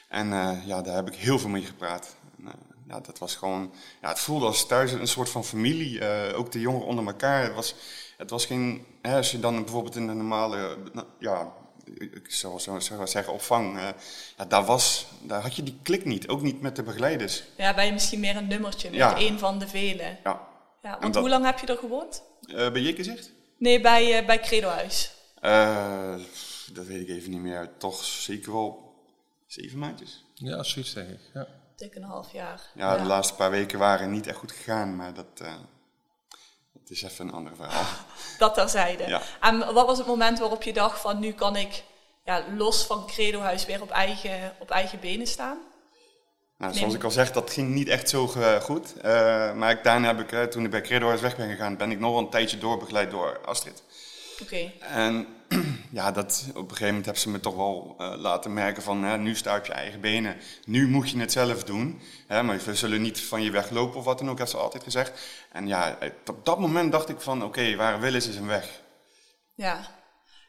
En 0.09 0.33
eh, 0.33 0.67
ja, 0.67 0.81
daar 0.81 0.95
heb 0.95 1.07
ik 1.07 1.15
heel 1.15 1.39
veel 1.39 1.49
mee 1.49 1.61
gepraat. 1.65 2.15
En, 2.37 2.45
eh, 2.47 2.53
ja, 2.87 2.99
dat 2.99 3.17
was 3.19 3.35
gewoon, 3.35 3.73
ja, 4.01 4.09
het 4.09 4.19
voelde 4.19 4.45
als 4.45 4.67
thuis 4.67 4.91
een 4.91 5.07
soort 5.07 5.29
van 5.29 5.43
familie. 5.45 5.99
Eh, 5.99 6.37
ook 6.37 6.51
de 6.51 6.59
jongeren 6.59 6.87
onder 6.87 7.05
elkaar. 7.05 7.43
Het 7.43 7.53
was, 7.55 7.75
het 8.17 8.29
was 8.29 8.45
geen, 8.45 8.85
hè, 9.01 9.15
als 9.15 9.31
je 9.31 9.39
dan 9.39 9.63
bijvoorbeeld 9.63 9.95
in 9.95 10.07
een 10.07 10.17
normale, 10.17 10.77
ja, 11.19 11.51
ik 11.97 12.25
zou 12.31 12.59
zo 12.59 12.79
zou 12.79 13.07
zeggen 13.07 13.33
opvang. 13.33 13.77
eh, 13.77 13.87
ja, 14.37 14.45
daar, 14.45 14.65
was, 14.65 15.05
daar 15.21 15.41
had 15.41 15.55
je 15.55 15.63
die 15.63 15.79
klik 15.83 16.05
niet. 16.05 16.27
Ook 16.27 16.41
niet 16.41 16.61
met 16.61 16.75
de 16.75 16.83
begeleiders. 16.83 17.43
Ja, 17.57 17.73
ben 17.73 17.85
je 17.85 17.91
misschien 17.91 18.19
meer 18.19 18.35
een 18.35 18.47
nummertje 18.47 18.89
met 18.89 18.97
Ja. 18.99 19.17
een 19.17 19.39
van 19.39 19.59
de 19.59 19.67
vele. 19.67 20.17
Ja. 20.23 20.47
Ja, 20.81 20.93
En 20.95 21.01
want 21.01 21.13
dat- 21.13 21.21
hoe 21.21 21.31
lang 21.31 21.45
heb 21.45 21.59
je 21.59 21.67
er 21.67 21.77
gewoond? 21.77 22.23
Eh 22.47 22.71
bij 22.71 22.81
Jekenzicht? 22.81 23.31
Nee, 23.57 23.81
bij, 23.81 24.19
eh 24.19 24.25
bij 24.25 24.39
Credohuis. 24.39 25.11
Eh, 25.41 26.15
dat 26.73 26.85
weet 26.85 27.01
ik 27.01 27.09
even 27.15 27.29
niet 27.31 27.39
meer. 27.41 27.69
Toch 27.77 28.03
zeker 28.03 28.51
wel 28.51 28.93
zeven 29.47 29.77
maandjes. 29.79 30.23
Ja, 30.33 30.63
zoiets 30.63 30.93
denk 30.93 31.09
ik. 31.09 31.19
Ja. 31.33 31.47
Dik 31.75 31.95
een 31.95 32.03
half 32.03 32.31
jaar. 32.31 32.61
Ja, 32.75 32.97
de 32.97 33.03
laatste 33.03 33.33
paar 33.35 33.51
weken 33.51 33.79
waren 33.79 34.11
niet 34.11 34.27
echt 34.27 34.37
goed 34.37 34.51
gegaan, 34.51 34.95
maar 34.95 35.13
dat, 35.13 35.25
eh, 35.41 35.47
dat 35.47 35.57
is 36.91 37.03
even 37.03 37.27
een 37.27 37.33
ander 37.33 37.55
verhaal. 37.55 37.85
Dat 38.37 38.53
terzijde. 38.53 39.07
Ja. 39.07 39.21
En 39.39 39.73
wat 39.73 39.85
was 39.85 39.97
het 39.97 40.07
moment 40.07 40.39
waarop 40.39 40.63
je 40.63 40.73
dacht 40.73 40.99
van 40.99 41.19
nu 41.19 41.31
kan 41.31 41.55
ik 41.55 41.83
ja, 42.25 42.43
los 42.55 42.85
van 42.85 43.07
Credohuis 43.07 43.65
weer 43.65 43.81
op 43.81 43.89
eigen, 43.89 44.55
op 44.59 44.69
eigen 44.69 44.99
benen 44.99 45.27
staan? 45.27 45.57
Nou, 46.61 46.73
zoals 46.73 46.93
ik 46.93 47.03
al 47.03 47.11
zeg, 47.11 47.31
dat 47.31 47.51
ging 47.51 47.69
niet 47.69 47.87
echt 47.87 48.09
zo 48.09 48.31
eh, 48.37 48.55
goed. 48.55 48.93
Eh, 49.01 49.53
maar 49.53 49.71
ik, 49.71 49.83
daarna 49.83 50.07
heb 50.07 50.19
ik, 50.19 50.31
eh, 50.31 50.43
toen 50.43 50.65
ik 50.65 50.71
bij 50.71 50.81
Credo 50.81 51.19
weg 51.19 51.35
ben 51.35 51.49
gegaan, 51.49 51.77
ben 51.77 51.91
ik 51.91 51.99
nog 51.99 52.11
wel 52.11 52.19
een 52.19 52.29
tijdje 52.29 52.57
doorbegeleid 52.57 53.11
door 53.11 53.39
Astrid. 53.45 53.83
Oké. 54.41 54.71
En 54.79 55.27
ja, 55.99 56.11
dat, 56.11 56.45
op 56.49 56.55
een 56.55 56.61
gegeven 56.61 56.85
moment 56.85 57.05
hebben 57.05 57.23
ze 57.23 57.29
me 57.29 57.39
toch 57.39 57.55
wel 57.55 57.95
eh, 57.97 58.13
laten 58.17 58.53
merken 58.53 58.83
van, 58.83 59.03
hè, 59.03 59.17
nu 59.17 59.35
sta 59.35 59.53
je 59.53 59.59
op 59.59 59.65
je 59.65 59.73
eigen 59.73 60.01
benen. 60.01 60.35
Nu 60.65 60.87
moet 60.87 61.09
je 61.09 61.19
het 61.19 61.31
zelf 61.31 61.63
doen. 61.63 62.01
Hè, 62.27 62.43
maar 62.43 62.59
we 62.65 62.75
zullen 62.75 63.01
niet 63.01 63.21
van 63.21 63.41
je 63.41 63.51
weglopen 63.51 63.99
of 63.99 64.05
wat 64.05 64.17
dan 64.17 64.29
ook, 64.29 64.37
heeft 64.37 64.51
ze 64.51 64.57
altijd 64.57 64.83
gezegd. 64.83 65.11
En 65.51 65.67
ja, 65.67 65.97
eh, 65.99 66.09
op 66.25 66.45
dat 66.45 66.59
moment 66.59 66.91
dacht 66.91 67.09
ik 67.09 67.21
van, 67.21 67.43
oké, 67.43 67.75
waar 67.75 67.99
wil 67.99 68.15
is, 68.15 68.27
is 68.27 68.35
een 68.35 68.47
weg. 68.47 68.81
Ja. 69.55 69.79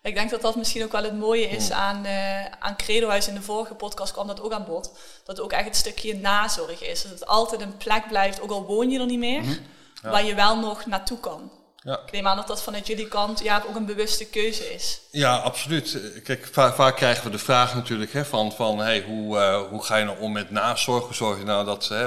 Ik 0.02 0.14
denk 0.14 0.30
dat 0.30 0.42
dat 0.42 0.56
misschien 0.56 0.84
ook 0.84 0.92
wel 0.92 1.02
het 1.02 1.18
mooie 1.18 1.48
is 1.48 1.70
aan, 1.70 2.04
eh 2.04 2.46
aan 2.46 2.76
Credohuis. 2.76 3.28
In 3.28 3.34
de 3.34 3.42
vorige 3.42 3.74
podcast 3.74 4.12
kwam 4.12 4.26
dat 4.26 4.40
ook 4.40 4.52
aan 4.52 4.64
bod. 4.64 4.92
Dat 5.24 5.40
ook 5.40 5.52
echt 5.52 5.64
het 5.64 5.76
stukje 5.76 6.16
nazorg 6.16 6.82
is. 6.82 7.02
Dat 7.02 7.12
het 7.12 7.26
altijd 7.26 7.60
een 7.60 7.76
plek 7.76 8.08
blijft, 8.08 8.40
ook 8.40 8.50
al 8.50 8.64
woon 8.64 8.90
je 8.90 8.98
er 8.98 9.06
niet 9.06 9.18
meer. 9.18 9.42
Mhm. 9.42 9.58
Waar 10.02 10.24
je 10.24 10.34
wel 10.34 10.58
nog 10.58 10.86
naartoe 10.86 11.20
kan. 11.20 11.50
Ja. 11.84 12.00
Ik 12.06 12.12
neem 12.12 12.26
aan 12.26 12.36
dat 12.36 12.46
dat 12.46 12.62
vanuit 12.62 12.86
jullie 12.86 13.08
kant 13.08 13.42
ja, 13.42 13.62
ook 13.68 13.76
een 13.76 13.86
bewuste 13.86 14.26
keuze 14.26 14.74
is. 14.74 15.00
Ja, 15.10 15.36
absoluut. 15.36 15.98
Kijk, 16.24 16.48
vaak, 16.52 16.74
vaak 16.74 16.96
krijgen 16.96 17.24
we 17.24 17.30
de 17.30 17.38
vraag 17.38 17.74
natuurlijk 17.74 18.12
hè, 18.12 18.24
van, 18.24 18.52
van 18.52 18.78
hey, 18.78 19.02
hoe, 19.02 19.36
uh, 19.36 19.68
hoe 19.68 19.84
ga 19.84 19.96
je 19.96 20.04
nou 20.04 20.18
om 20.18 20.32
met 20.32 20.50
nazorg? 20.50 21.14
Zorg 21.14 21.38
je 21.38 21.44
nou 21.44 21.64
dat, 21.64 21.88
hè, 21.88 22.04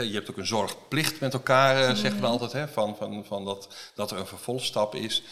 je 0.00 0.12
hebt 0.12 0.30
ook 0.30 0.36
een 0.36 0.46
zorgplicht 0.46 1.20
met 1.20 1.32
elkaar, 1.32 1.88
uh, 1.88 1.94
zeggen 1.94 2.20
we 2.20 2.26
altijd, 2.26 2.52
hè, 2.52 2.68
van, 2.68 2.96
van, 2.96 3.24
van 3.26 3.44
dat, 3.44 3.68
dat 3.94 4.10
er 4.10 4.18
een 4.18 4.26
vervolgstap 4.26 4.94
is. 4.94 5.22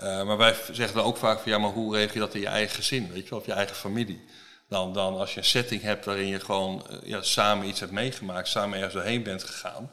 Uh, 0.00 0.22
maar 0.22 0.36
wij 0.36 0.54
zeggen 0.72 0.96
dan 0.96 1.04
ook 1.04 1.16
vaak 1.16 1.38
van 1.40 1.52
ja, 1.52 1.58
maar 1.58 1.70
hoe 1.70 1.96
regel 1.96 2.14
je 2.14 2.20
dat 2.20 2.34
in 2.34 2.40
je 2.40 2.46
eigen 2.46 2.74
gezin, 2.74 3.12
weet 3.12 3.24
je 3.24 3.30
wel, 3.30 3.38
of 3.38 3.46
je 3.46 3.52
eigen 3.52 3.76
familie? 3.76 4.24
Dan, 4.68 4.92
dan 4.92 5.18
als 5.18 5.34
je 5.34 5.38
een 5.38 5.44
setting 5.44 5.82
hebt 5.82 6.04
waarin 6.04 6.26
je 6.26 6.40
gewoon 6.40 6.86
ja, 7.04 7.22
samen 7.22 7.68
iets 7.68 7.80
hebt 7.80 7.92
meegemaakt, 7.92 8.48
samen 8.48 8.76
ergens 8.76 8.94
doorheen 8.94 9.22
bent 9.22 9.42
gegaan, 9.44 9.90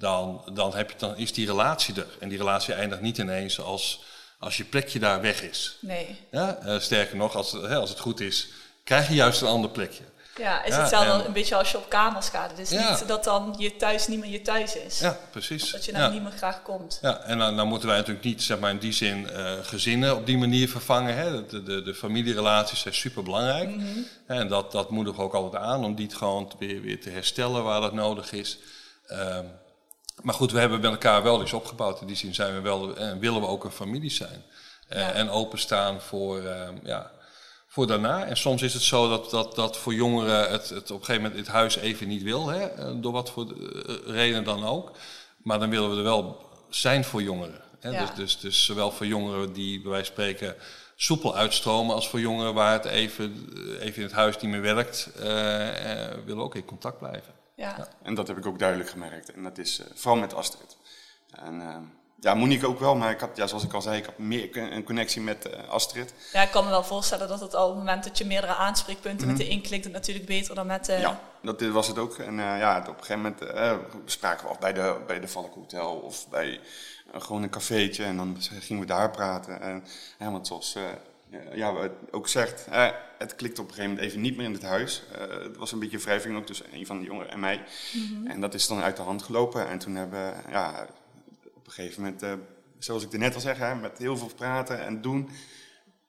dan, 0.00 0.42
dan, 0.52 0.74
heb 0.74 0.90
je, 0.90 0.96
dan 0.98 1.16
is 1.16 1.32
die 1.32 1.46
relatie 1.46 1.94
er. 1.94 2.06
En 2.20 2.28
die 2.28 2.38
relatie 2.38 2.74
eindigt 2.74 3.00
niet 3.00 3.18
ineens 3.18 3.60
als, 3.60 4.02
als 4.38 4.56
je 4.56 4.64
plekje 4.64 4.98
daar 4.98 5.20
weg 5.20 5.42
is. 5.42 5.76
Nee. 5.80 6.20
Ja? 6.30 6.58
Uh, 6.64 6.78
sterker 6.78 7.16
nog, 7.16 7.36
als, 7.36 7.52
hè, 7.52 7.76
als 7.76 7.90
het 7.90 8.00
goed 8.00 8.20
is, 8.20 8.48
krijg 8.84 9.08
je 9.08 9.14
juist 9.14 9.40
een 9.40 9.48
ander 9.48 9.70
plekje. 9.70 10.02
Ja, 10.36 10.64
is 10.64 10.76
hetzelfde 10.76 11.12
en, 11.12 11.26
een 11.26 11.32
beetje 11.32 11.56
als 11.56 11.70
je 11.70 11.76
op 11.76 11.88
kamers 11.88 12.28
gaat. 12.28 12.58
Het 12.58 12.70
ja. 12.70 12.90
niet 12.90 13.08
dat 13.08 13.24
dan 13.24 13.54
je 13.58 13.76
thuis 13.76 14.06
niet 14.06 14.20
meer 14.20 14.30
je 14.30 14.42
thuis 14.42 14.76
is. 14.76 14.98
Ja, 14.98 15.18
precies. 15.30 15.70
Dat 15.70 15.84
je 15.84 15.92
nou 15.92 16.12
niet 16.12 16.22
meer 16.22 16.32
graag 16.32 16.62
komt. 16.62 16.98
Ja, 17.02 17.20
en 17.20 17.38
dan, 17.38 17.56
dan, 17.56 17.68
moeten 17.68 17.88
wij 17.88 17.96
natuurlijk 17.96 18.24
niet 18.24 18.42
zeg 18.42 18.58
maar, 18.58 18.70
in 18.70 18.78
die 18.78 18.92
zin 18.92 19.28
uh, 19.32 19.52
gezinnen 19.62 20.16
op 20.16 20.26
die 20.26 20.38
manier 20.38 20.68
vervangen. 20.68 21.16
Hè. 21.16 21.46
De, 21.46 21.62
de, 21.62 21.82
de 21.82 21.94
familierelaties 21.94 22.80
zijn 22.80 22.94
super 22.94 23.22
belangrijk. 23.22 23.68
Mm 23.68 23.78
-hmm. 23.78 24.06
En 24.26 24.48
dat, 24.48 24.72
dat 24.72 24.90
moedigen 24.90 25.18
we 25.18 25.24
ook 25.24 25.34
altijd 25.34 25.62
aan 25.62 25.84
om 25.84 25.94
die 25.94 26.10
gewoon 26.10 26.52
weer, 26.58 26.80
weer 26.80 27.00
te 27.00 27.10
herstellen 27.10 27.64
waar 27.64 27.80
dat 27.80 27.92
nodig 27.92 28.32
is. 28.32 28.58
Um, 29.10 29.50
maar 30.22 30.34
goed, 30.34 30.52
we 30.52 30.58
hebben 30.58 30.80
met 30.80 30.90
elkaar 30.90 31.22
wel 31.22 31.42
iets 31.42 31.52
opgebouwd. 31.52 32.00
In 32.00 32.06
die 32.06 32.16
zin 32.16 32.34
zijn 32.34 32.54
we 32.54 32.60
wel, 32.60 32.96
en 32.96 33.18
willen 33.18 33.40
we 33.40 33.46
ook 33.46 33.64
een 33.64 33.70
familie 33.70 34.10
zijn. 34.10 34.42
Ja. 34.88 35.12
En 35.12 35.30
openstaan 35.30 36.00
voor, 36.00 36.42
uh, 36.42 36.68
ja, 36.82 37.10
voor 37.66 37.86
daarna. 37.86 38.24
En 38.24 38.36
soms 38.36 38.62
is 38.62 38.74
het 38.74 38.82
zo 38.82 39.08
dat, 39.08 39.30
dat, 39.30 39.54
dat 39.54 39.76
voor 39.76 39.94
jongeren 39.94 40.50
het, 40.50 40.68
het 40.68 40.90
op 40.90 40.98
een 40.98 41.04
gegeven 41.04 41.22
moment 41.22 41.46
het 41.46 41.54
huis 41.54 41.76
even 41.76 42.08
niet 42.08 42.22
wil. 42.22 42.48
Hè, 42.48 43.00
door 43.00 43.12
wat 43.12 43.30
voor 43.30 43.54
reden 44.06 44.44
dan 44.44 44.64
ook. 44.64 44.90
Maar 45.42 45.58
dan 45.58 45.70
willen 45.70 45.90
we 45.90 45.96
er 45.96 46.02
wel 46.02 46.48
zijn 46.68 47.04
voor 47.04 47.22
jongeren. 47.22 47.60
Hè. 47.80 47.90
Ja. 47.90 48.00
Dus, 48.00 48.14
dus, 48.14 48.40
dus 48.40 48.64
zowel 48.64 48.90
voor 48.90 49.06
jongeren 49.06 49.52
die 49.52 49.80
bij 49.80 49.90
wijze 49.90 50.12
van 50.12 50.14
spreken 50.14 50.54
soepel 50.96 51.36
uitstromen... 51.36 51.94
als 51.94 52.08
voor 52.08 52.20
jongeren 52.20 52.54
waar 52.54 52.72
het 52.72 52.84
even, 52.84 53.48
even 53.80 53.96
in 53.96 54.02
het 54.02 54.12
huis 54.12 54.38
niet 54.38 54.50
meer 54.50 54.60
werkt... 54.60 55.10
Uh, 55.16 55.24
willen 56.24 56.36
we 56.36 56.42
ook 56.42 56.54
in 56.54 56.64
contact 56.64 56.98
blijven. 56.98 57.39
Ja. 57.60 57.88
En 58.02 58.14
dat 58.14 58.28
heb 58.28 58.38
ik 58.38 58.46
ook 58.46 58.58
duidelijk 58.58 58.90
gemerkt. 58.90 59.32
En 59.32 59.42
dat 59.42 59.58
is 59.58 59.80
uh, 59.80 59.86
vooral 59.94 60.20
met 60.20 60.34
Astrid. 60.34 60.76
En 61.30 61.54
uh, 61.54 61.76
ja, 62.20 62.34
Monique 62.34 62.66
ook 62.66 62.78
wel, 62.78 62.96
maar 62.96 63.10
ik 63.10 63.20
had, 63.20 63.36
ja, 63.36 63.46
zoals 63.46 63.64
ik 63.64 63.72
al 63.72 63.82
zei, 63.82 63.98
ik 63.98 64.04
had 64.04 64.18
meer 64.18 64.56
een 64.56 64.84
connectie 64.84 65.20
met 65.20 65.46
uh, 65.46 65.68
Astrid. 65.68 66.14
Ja, 66.32 66.42
ik 66.42 66.50
kan 66.50 66.64
me 66.64 66.70
wel 66.70 66.84
voorstellen 66.84 67.28
dat 67.28 67.40
het 67.40 67.54
al 67.54 67.68
op 67.68 67.74
het 67.74 67.78
moment 67.78 68.04
dat 68.04 68.18
je 68.18 68.24
meerdere 68.24 68.54
aanspreekpunten 68.54 69.26
mm 69.26 69.28
-hmm. 69.28 69.38
met 69.38 69.46
de 69.46 69.52
inklikt, 69.52 69.84
het 69.84 69.92
natuurlijk 69.92 70.26
beter 70.26 70.54
dan 70.54 70.66
met... 70.66 70.86
Ja, 70.86 71.20
dat 71.42 71.62
was 71.62 71.88
het 71.88 71.98
ook. 71.98 72.18
En 72.18 72.34
ja, 72.34 72.78
op 72.78 72.98
een 72.98 73.04
gegeven 73.04 73.36
moment 73.40 74.10
spraken 74.10 74.44
we 74.44 74.50
af 74.50 74.58
bij 74.58 74.72
de, 74.72 75.00
bij 75.06 75.20
de 75.20 75.28
Valk 75.28 75.54
Hotel 75.54 75.92
of 75.92 76.28
bij 76.28 76.60
gewoon 77.12 77.42
een 77.42 77.50
cafeetje. 77.50 78.04
En 78.04 78.16
dan 78.16 78.36
gingen 78.40 78.82
we 78.82 78.88
daar 78.88 79.10
praten. 79.10 79.60
En, 79.60 79.84
ja, 80.18 80.30
want 80.30 80.46
zoals 80.46 80.76
ja, 81.54 81.72
wat 81.72 81.90
ook 82.10 82.28
zegt, 82.28 82.66
eh, 82.70 82.90
het 83.18 83.34
klikt 83.34 83.58
op 83.58 83.68
een 83.68 83.74
gegeven 83.74 83.90
moment 83.90 84.08
even 84.08 84.20
niet 84.20 84.36
meer 84.36 84.46
in 84.46 84.52
het 84.52 84.62
huis. 84.62 85.02
Uh, 85.12 85.42
het 85.42 85.56
was 85.56 85.72
een 85.72 85.78
beetje 85.78 85.98
wrijving 85.98 86.36
ook 86.36 86.46
tussen 86.46 86.66
een 86.72 86.86
van 86.86 86.98
de 86.98 87.04
jongeren 87.04 87.30
en 87.30 87.40
mij. 87.40 87.64
Mm 87.92 88.02
-hmm. 88.02 88.26
En 88.26 88.40
dat 88.40 88.54
is 88.54 88.66
dan 88.66 88.80
uit 88.80 88.96
de 88.96 89.02
hand 89.02 89.22
gelopen. 89.22 89.68
En 89.68 89.78
toen 89.78 89.94
hebben 89.94 90.34
ja, 90.50 90.86
op 91.54 91.66
een 91.66 91.72
gegeven 91.72 92.02
moment, 92.02 92.22
uh, 92.22 92.32
zoals 92.78 93.04
ik 93.04 93.12
er 93.12 93.18
net 93.18 93.34
al 93.34 93.40
zeg, 93.40 93.58
hè, 93.58 93.74
met 93.74 93.98
heel 93.98 94.16
veel 94.16 94.30
praten 94.36 94.80
en 94.84 95.00
doen, 95.00 95.28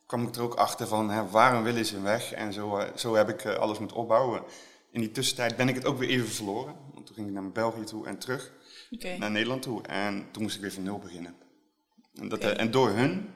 kwam 0.06 0.28
ik 0.28 0.36
er 0.36 0.42
ook 0.42 0.56
achter 0.56 0.88
van 0.88 1.10
hè, 1.10 1.28
waarom 1.30 1.64
willen 1.64 1.86
ze 1.86 2.02
weg? 2.02 2.32
En 2.32 2.54
zo, 2.54 2.88
zo 2.96 3.16
heb 3.16 3.30
ik 3.30 3.46
alles 3.46 3.80
moeten 3.80 3.98
opbouwen. 3.98 4.44
In 4.92 5.02
die 5.02 5.12
tussentijd 5.12 5.56
ben 5.56 5.70
ik 5.70 5.76
het 5.76 5.86
ook 5.86 5.98
weer 5.98 6.10
even 6.10 6.28
verloren. 6.28 6.76
Want 6.94 7.06
toen 7.06 7.16
ging 7.16 7.28
ik 7.28 7.34
naar 7.34 7.52
België 7.52 7.84
toe 7.84 8.08
en 8.08 8.18
terug 8.18 8.52
okay. 8.92 9.18
naar 9.18 9.32
Nederland 9.32 9.62
toe. 9.62 9.82
En 9.82 10.28
toen 10.32 10.44
moest 10.44 10.56
ik 10.56 10.62
weer 10.62 10.72
van 10.72 10.84
nul 10.84 11.00
beginnen. 11.00 11.36
En, 12.16 12.30
dat, 12.30 12.40
okay. 12.40 12.54
en 12.54 12.72
door 12.72 12.90
hun 12.90 13.30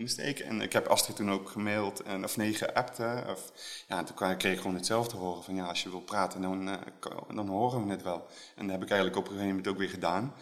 insteken. 0.00 0.44
En 0.44 0.60
ik 0.60 0.72
heb 0.72 0.86
Astrid 0.86 1.16
toen 1.16 1.30
ook 1.30 1.50
gemaild 1.50 2.02
en, 2.02 2.24
of 2.24 2.36
nee, 2.36 2.54
geappt. 2.54 2.98
Of, 3.28 3.52
ja, 3.88 4.02
toen 4.02 4.36
kreeg 4.36 4.52
ik 4.52 4.60
gewoon 4.60 4.76
hetzelfde 4.76 5.16
horen 5.16 5.42
van 5.42 5.54
ja, 5.54 5.64
als 5.64 5.82
je 5.82 5.90
wil 5.90 6.00
praten, 6.00 6.42
dan, 6.42 6.68
uh, 6.68 6.74
dan 7.34 7.48
horen 7.48 7.84
we 7.84 7.90
het 7.90 8.02
wel. 8.02 8.26
En 8.56 8.62
dat 8.62 8.70
heb 8.70 8.82
ik 8.82 8.90
eigenlijk 8.90 9.18
op 9.18 9.24
een 9.24 9.30
gegeven 9.30 9.48
moment 9.48 9.68
ook 9.68 9.78
weer 9.78 9.88
gedaan. 9.88 10.34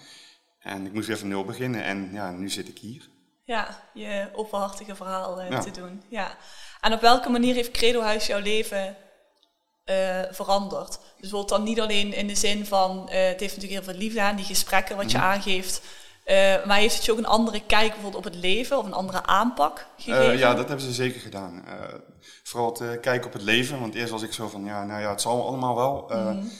En 0.58 0.86
ik 0.86 0.92
moest 0.92 1.06
weer 1.06 1.18
van 1.18 1.28
nul 1.28 1.44
beginnen 1.44 1.82
en 1.82 2.10
ja, 2.12 2.30
nu 2.30 2.50
zit 2.50 2.68
ik 2.68 2.78
hier. 2.78 3.08
Ja, 3.44 3.82
je 3.94 4.30
openhartige 4.32 4.94
verhaal 4.94 5.40
uh, 5.40 5.50
ja. 5.50 5.60
te 5.60 5.70
doen. 5.70 6.02
Ja. 6.08 6.36
En 6.80 6.92
op 6.92 7.00
welke 7.00 7.28
manier 7.28 7.54
heeft 7.54 7.70
Credo 7.70 8.00
Huis 8.00 8.26
jouw 8.26 8.40
leven 8.40 8.96
uh, 9.84 10.22
veranderd? 10.30 10.88
Dus 10.88 11.20
bijvoorbeeld 11.20 11.48
dan 11.48 11.62
niet 11.62 11.80
alleen 11.80 12.12
in 12.12 12.26
de 12.26 12.34
zin 12.34 12.66
van, 12.66 13.00
het 13.00 13.40
heeft 13.40 13.56
natuurlijk 13.56 13.72
heel 13.72 13.82
veel 13.82 14.00
liefde 14.00 14.20
aan, 14.20 14.36
die 14.36 14.44
gesprekken 14.44 14.96
wat 14.96 15.10
je 15.10 15.16
mm. 15.16 15.22
aangeeft... 15.22 15.82
Uh, 16.28 16.64
maar 16.64 16.76
heeft 16.76 16.94
het 16.94 17.04
je 17.04 17.12
ook 17.12 17.18
een 17.18 17.26
andere 17.26 17.62
kijk 17.66 17.92
bijvoorbeeld 17.92 18.26
op 18.26 18.32
het 18.32 18.34
leven 18.34 18.78
of 18.78 18.84
een 18.84 18.92
andere 18.92 19.22
aanpak 19.22 19.86
gegeven? 19.96 20.32
Uh, 20.32 20.38
ja, 20.38 20.54
dat 20.54 20.68
hebben 20.68 20.86
ze 20.86 20.92
zeker 20.92 21.20
gedaan. 21.20 21.64
Uh, 21.66 21.74
vooral 22.42 22.72
het 22.72 23.00
kijken 23.00 23.26
op 23.26 23.32
het 23.32 23.42
leven. 23.42 23.80
Want 23.80 23.94
eerst 23.94 24.10
was 24.10 24.22
ik 24.22 24.32
zo 24.32 24.48
van, 24.48 24.64
ja, 24.64 24.84
nou 24.84 25.00
ja, 25.00 25.10
het 25.10 25.20
zal 25.20 25.46
allemaal 25.46 25.76
wel. 25.76 26.10
Mm. 26.12 26.50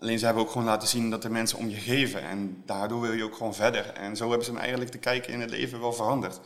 Alleen 0.00 0.18
ze 0.18 0.24
hebben 0.24 0.42
ook 0.42 0.50
gewoon 0.50 0.66
laten 0.66 0.88
zien 0.88 1.10
dat 1.10 1.24
er 1.24 1.30
mensen 1.30 1.58
om 1.58 1.68
je 1.68 1.76
geven. 1.76 2.22
En 2.22 2.62
daardoor 2.66 3.00
wil 3.00 3.12
je 3.12 3.24
ook 3.24 3.36
gewoon 3.36 3.54
verder. 3.54 3.92
En 3.92 4.16
zo 4.16 4.28
hebben 4.28 4.46
ze 4.46 4.52
me 4.52 4.58
eigenlijk 4.58 4.90
te 4.90 4.98
kijken 4.98 5.32
in 5.32 5.40
het 5.40 5.50
leven 5.50 5.80
wel 5.80 5.92
veranderd. 5.92 6.40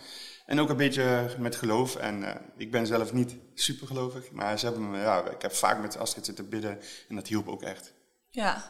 En 0.46 0.60
ook 0.60 0.68
een 0.68 0.76
beetje 0.76 1.34
met 1.38 1.56
geloof. 1.56 1.96
En 1.96 2.24
ik 2.56 2.70
ben 2.70 2.86
zelf 2.86 3.12
niet 3.12 3.36
super 3.54 3.86
gelovig. 3.86 4.30
Maar 4.30 4.58
ze 4.58 4.66
hebben 4.66 4.90
me, 4.90 4.98
ja, 4.98 5.22
ik 5.30 5.42
heb 5.42 5.52
vaak 5.52 5.80
met 5.80 5.98
Astrid 5.98 6.26
zitten 6.26 6.48
bidden. 6.48 6.80
En 7.08 7.14
dat 7.14 7.26
hielp 7.26 7.48
ook 7.48 7.62
echt. 7.62 7.92
Ja, 8.30 8.64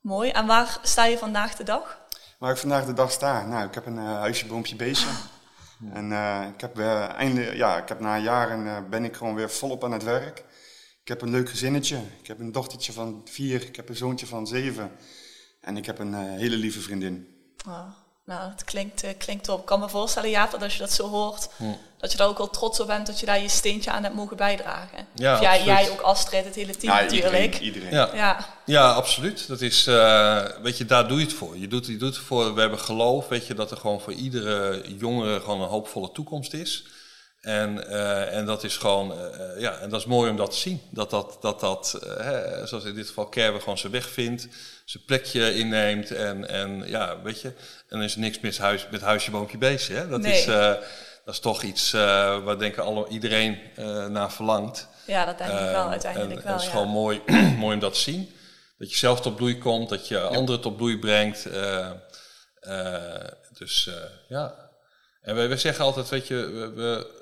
mooi. 0.00 0.30
En 0.30 0.46
waar 0.46 0.78
sta 0.82 1.04
je 1.04 1.18
vandaag 1.18 1.56
de 1.56 1.64
dag? 1.64 2.06
Waar 2.38 2.50
ik 2.50 2.56
vandaag 2.56 2.84
de 2.84 2.92
dag 2.92 3.12
sta? 3.12 3.46
Nou, 3.46 3.68
ik 3.68 3.74
heb 3.74 3.86
een 3.86 3.96
uh, 3.96 4.04
huisje, 4.04 4.46
boompje, 4.46 4.76
beestje. 4.76 5.08
En 5.92 6.10
uh, 6.10 6.46
ik 6.54 6.60
heb, 6.60 6.78
uh, 6.78 7.12
einde, 7.12 7.56
ja, 7.56 7.82
ik 7.82 7.88
heb 7.88 8.00
na 8.00 8.18
jaren 8.18 8.90
ben 8.90 9.04
ik 9.04 9.16
gewoon 9.16 9.34
weer 9.34 9.50
volop 9.50 9.84
aan 9.84 9.92
het 9.92 10.02
werk. 10.02 10.44
Ik 11.02 11.08
heb 11.08 11.22
een 11.22 11.30
leuk 11.30 11.48
gezinnetje. 11.48 12.00
Ik 12.20 12.26
heb 12.26 12.38
een 12.38 12.52
dochtertje 12.52 12.92
van 12.92 13.20
vier. 13.24 13.62
Ik 13.62 13.76
heb 13.76 13.88
een 13.88 13.96
zoontje 13.96 14.26
van 14.26 14.46
zeven. 14.46 14.90
En 15.60 15.76
ik 15.76 15.86
heb 15.86 15.98
een 15.98 16.14
hele 16.14 16.56
lieve 16.56 16.80
vriendin. 16.80 17.28
Oh, 17.68 17.88
nou, 18.28 18.50
het 18.50 18.64
klinkt, 18.64 19.04
klinkt 19.18 19.44
top. 19.44 19.60
Ik 19.60 19.66
kan 19.66 19.80
me 19.80 19.88
voorstellen, 19.88 20.30
Jaap, 20.30 20.50
dat 20.50 20.62
als 20.62 20.72
je 20.72 20.78
dat 20.78 20.92
zo 20.92 21.08
hoort, 21.08 21.48
hm. 21.56 21.64
dat 21.98 22.12
je 22.12 22.18
daar 22.18 22.28
ook 22.28 22.38
wel 22.38 22.50
trots 22.50 22.80
op 22.80 22.86
bent 22.86 23.06
dat 23.06 23.20
je 23.20 23.26
daar 23.26 23.42
je 23.42 23.48
steentje 23.48 23.90
aan 23.90 24.02
hebt 24.02 24.14
mogen 24.14 24.36
bijdragen. 24.36 25.06
Ja, 25.14 25.34
of 25.34 25.40
jij, 25.40 25.64
jij 25.64 25.90
ook 25.90 26.00
Astrid, 26.00 26.44
het 26.44 26.54
hele 26.54 26.76
team 26.76 26.92
ja, 26.92 27.00
natuurlijk. 27.00 27.34
Iedereen, 27.34 27.62
iedereen. 27.62 27.94
Ja. 27.94 28.10
Ja. 28.14 28.46
ja, 28.64 28.92
absoluut. 28.92 29.48
Dat 29.48 29.60
is, 29.60 29.86
uh, 29.86 30.44
weet 30.62 30.78
je, 30.78 30.84
daar 30.84 31.08
doe 31.08 31.18
je 31.18 31.24
het 31.24 31.34
voor. 31.34 31.58
Je 31.58 31.68
doet, 31.68 31.86
je 31.86 31.96
doet 31.96 32.16
het 32.16 32.24
voor, 32.24 32.54
we 32.54 32.60
hebben 32.60 32.78
geloof, 32.78 33.28
weet 33.28 33.46
je, 33.46 33.54
dat 33.54 33.70
er 33.70 33.76
gewoon 33.76 34.00
voor 34.00 34.12
iedere 34.12 34.84
jongere 34.98 35.40
gewoon 35.40 35.60
een 35.60 35.68
hoopvolle 35.68 36.12
toekomst 36.12 36.52
is. 36.54 36.84
En, 37.40 37.84
uh, 37.88 38.34
en 38.34 38.46
dat 38.46 38.64
is 38.64 38.76
gewoon, 38.76 39.12
uh, 39.12 39.60
ja, 39.60 39.78
en 39.78 39.90
dat 39.90 40.00
is 40.00 40.06
mooi 40.06 40.30
om 40.30 40.36
dat 40.36 40.50
te 40.50 40.56
zien. 40.56 40.80
Dat 40.90 41.10
dat, 41.10 41.38
dat, 41.40 41.60
dat 41.60 41.98
hè, 42.18 42.66
zoals 42.66 42.84
in 42.84 42.94
dit 42.94 43.06
geval 43.06 43.26
Kerwe 43.26 43.60
gewoon 43.60 43.78
zijn 43.78 43.92
weg 43.92 44.08
vindt, 44.08 44.48
zijn 44.84 45.04
plekje 45.04 45.54
inneemt. 45.54 46.10
En, 46.10 46.48
en 46.48 46.82
ja, 46.86 47.22
weet 47.22 47.40
je, 47.40 47.48
en 47.48 47.54
dan 47.88 48.02
is 48.02 48.14
er 48.14 48.20
niks 48.20 48.40
mis 48.40 48.58
huis, 48.58 48.86
met 48.90 49.00
huisje, 49.00 49.30
boompje, 49.30 49.58
beestje. 49.58 49.94
Hè? 49.94 50.08
Dat, 50.08 50.20
Nee. 50.20 50.38
is, 50.38 50.44
dat 51.24 51.34
is 51.34 51.38
toch 51.38 51.62
iets 51.62 51.92
waar 51.92 52.58
denk 52.58 52.72
ik 52.72 52.78
alle, 52.78 53.08
iedereen 53.08 53.58
naar 54.08 54.32
verlangt. 54.32 54.88
Ja, 55.06 55.24
dat 55.24 55.38
denk 55.38 55.50
ik 55.50 55.58
wel 55.58 55.88
uiteindelijk 55.88 56.40
en, 56.40 56.44
wel. 56.44 56.52
Het 56.52 56.62
is 56.62 56.66
ja. 56.66 56.72
gewoon 56.72 56.88
mooi, 56.88 57.22
mooi 57.58 57.74
om 57.74 57.80
dat 57.80 57.94
te 57.94 58.00
zien. 58.00 58.32
Dat 58.78 58.90
je 58.90 58.96
zelf 58.96 59.20
tot 59.20 59.36
bloei 59.36 59.58
komt, 59.58 59.88
dat 59.88 60.08
je 60.08 60.14
ja. 60.14 60.20
anderen 60.20 60.60
tot 60.60 60.76
bloei 60.76 60.98
brengt. 60.98 61.48
Dus 63.58 63.90
ja. 64.28 64.54
En 65.22 65.34
wij, 65.34 65.48
wij 65.48 65.56
zeggen 65.56 65.84
altijd, 65.84 66.08
weet 66.08 66.26
je, 66.26 66.34
we, 66.34 66.72
we, 66.72 67.16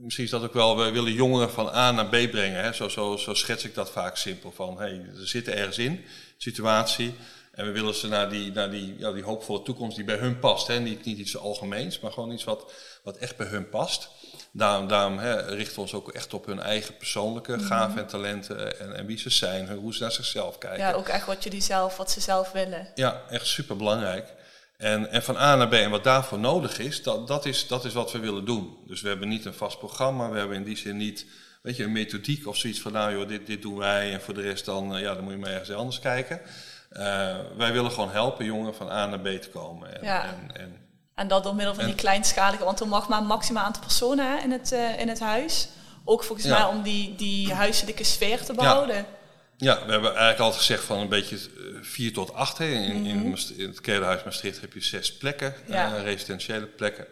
misschien 0.00 0.24
is 0.24 0.30
dat 0.30 0.42
ook 0.42 0.52
wel, 0.52 0.76
we 0.76 0.90
willen 0.90 1.12
jongeren 1.12 1.50
van 1.50 1.68
A 1.68 1.90
naar 1.90 2.06
B 2.06 2.30
brengen. 2.30 2.62
Hè? 2.62 2.72
Zo, 2.72 2.88
zo, 2.88 3.16
zo 3.16 3.34
schets 3.34 3.64
ik 3.64 3.74
dat 3.74 3.90
vaak 3.90 4.16
simpel. 4.16 4.52
Van, 4.52 4.78
hey, 4.78 5.04
ze 5.16 5.26
zitten 5.26 5.56
ergens 5.56 5.78
in, 5.78 6.04
situatie. 6.36 7.14
En 7.52 7.64
we 7.66 7.72
willen 7.72 7.94
ze 7.94 8.08
naar 8.08 8.30
die, 8.30 8.52
naar 8.52 8.70
die, 8.70 8.94
ja, 8.98 9.12
die 9.12 9.22
hoopvolle 9.22 9.62
toekomst 9.62 9.96
die 9.96 10.04
bij 10.04 10.16
hun 10.16 10.38
past. 10.38 10.66
Hè? 10.66 10.80
Niet, 10.80 11.04
niet 11.04 11.18
iets 11.18 11.36
algemeens, 11.36 12.00
maar 12.00 12.12
gewoon 12.12 12.30
iets 12.30 12.44
wat, 12.44 12.72
wat 13.02 13.16
echt 13.16 13.36
bij 13.36 13.46
hun 13.46 13.68
past. 13.68 14.08
Daarom, 14.52 14.88
daarom 14.88 15.18
hè, 15.18 15.54
richten 15.54 15.74
we 15.74 15.80
ons 15.80 15.94
ook 15.94 16.12
echt 16.12 16.34
op 16.34 16.46
hun 16.46 16.60
eigen 16.60 16.96
persoonlijke 16.96 17.52
mm 17.52 17.58
-hmm. 17.58 17.66
gaven 17.66 17.98
en 17.98 18.06
talenten 18.06 18.78
en, 18.80 18.96
en, 18.96 19.06
wie 19.06 19.18
ze 19.18 19.30
zijn, 19.30 19.72
hoe 19.72 19.94
ze 19.94 20.02
naar 20.02 20.12
zichzelf 20.12 20.58
kijken. 20.58 20.78
Ja, 20.78 20.92
ook 20.92 21.08
echt 21.08 21.26
wat 21.26 21.44
jullie 21.44 21.60
zelf, 21.60 21.96
wat 21.96 22.10
ze 22.10 22.20
zelf 22.20 22.52
willen. 22.52 22.88
Ja, 22.94 23.22
echt 23.30 23.46
super 23.46 23.76
belangrijk. 23.76 24.34
En, 24.78 25.10
en 25.10 25.22
van 25.22 25.36
A 25.36 25.54
naar 25.54 25.68
B 25.68 25.72
en 25.72 25.90
wat 25.90 26.04
daarvoor 26.04 26.38
nodig 26.38 26.78
is 26.78 27.02
dat, 27.02 27.28
dat 27.28 27.46
is, 27.46 27.66
dat 27.66 27.84
is 27.84 27.92
wat 27.92 28.12
we 28.12 28.18
willen 28.18 28.44
doen. 28.44 28.76
Dus 28.86 29.00
we 29.00 29.08
hebben 29.08 29.28
niet 29.28 29.44
een 29.44 29.54
vast 29.54 29.78
programma, 29.78 30.30
we 30.30 30.38
hebben 30.38 30.56
in 30.56 30.64
die 30.64 30.76
zin 30.76 30.96
niet 30.96 31.26
weet 31.62 31.76
je, 31.76 31.84
een 31.84 31.92
methodiek 31.92 32.46
of 32.46 32.56
zoiets 32.56 32.80
van 32.80 32.92
nou 32.92 33.12
joh, 33.12 33.28
dit, 33.28 33.46
dit 33.46 33.62
doen 33.62 33.76
wij 33.76 34.12
en 34.12 34.20
voor 34.20 34.34
de 34.34 34.40
rest 34.40 34.64
dan, 34.64 34.98
ja, 34.98 35.14
dan 35.14 35.24
moet 35.24 35.32
je 35.32 35.38
maar 35.38 35.50
ergens 35.50 35.72
anders 35.72 36.00
kijken. 36.00 36.40
Uh, 36.92 37.00
wij 37.56 37.72
willen 37.72 37.90
gewoon 37.90 38.10
helpen 38.10 38.44
jongeren 38.44 38.74
van 38.74 38.90
A 38.90 39.06
naar 39.06 39.20
B 39.20 39.26
te 39.26 39.48
komen. 39.52 39.94
En, 39.94 40.04
ja. 40.04 40.24
en, 40.24 40.56
en 40.56 40.76
En 41.14 41.28
dat 41.28 41.42
door 41.42 41.54
middel 41.54 41.74
van 41.74 41.84
die 41.84 41.94
kleinschalige, 41.94 42.64
want 42.64 42.80
er 42.80 42.88
mag 42.88 43.08
maar 43.08 43.20
een 43.20 43.26
maximaal 43.26 43.64
aantal 43.64 43.82
personen 43.82 44.30
hè, 44.30 44.42
in, 44.42 44.50
het, 44.50 44.72
uh, 44.72 45.00
in 45.00 45.08
het 45.08 45.20
huis. 45.20 45.68
Ook 46.04 46.24
volgens 46.24 46.48
mij 46.48 46.64
om 46.64 46.82
die, 46.82 47.14
die 47.14 47.52
huiselijke 47.52 48.04
sfeer 48.04 48.44
te 48.44 48.54
behouden. 48.54 48.96
Ja, 48.96 49.04
we 49.58 49.66
hebben 49.66 50.10
eigenlijk 50.10 50.38
altijd 50.38 50.60
gezegd 50.60 50.84
van 50.84 50.98
een 50.98 51.08
beetje 51.08 51.38
vier 51.82 52.12
tot 52.12 52.32
acht. 52.32 52.58
Hè. 52.58 52.64
In, 52.64 52.82
in, 52.82 53.06
in, 53.06 53.18
mhm. 53.18 53.66
het 53.66 53.80
Kerenhuis 53.80 54.24
Maastricht 54.24 54.60
heb 54.60 54.72
je 54.72 54.82
zes 54.82 55.16
plekken, 55.16 55.54
ja. 55.66 55.96
uh, 55.96 56.02
residentiële 56.02 56.66
plekken. 56.66 57.06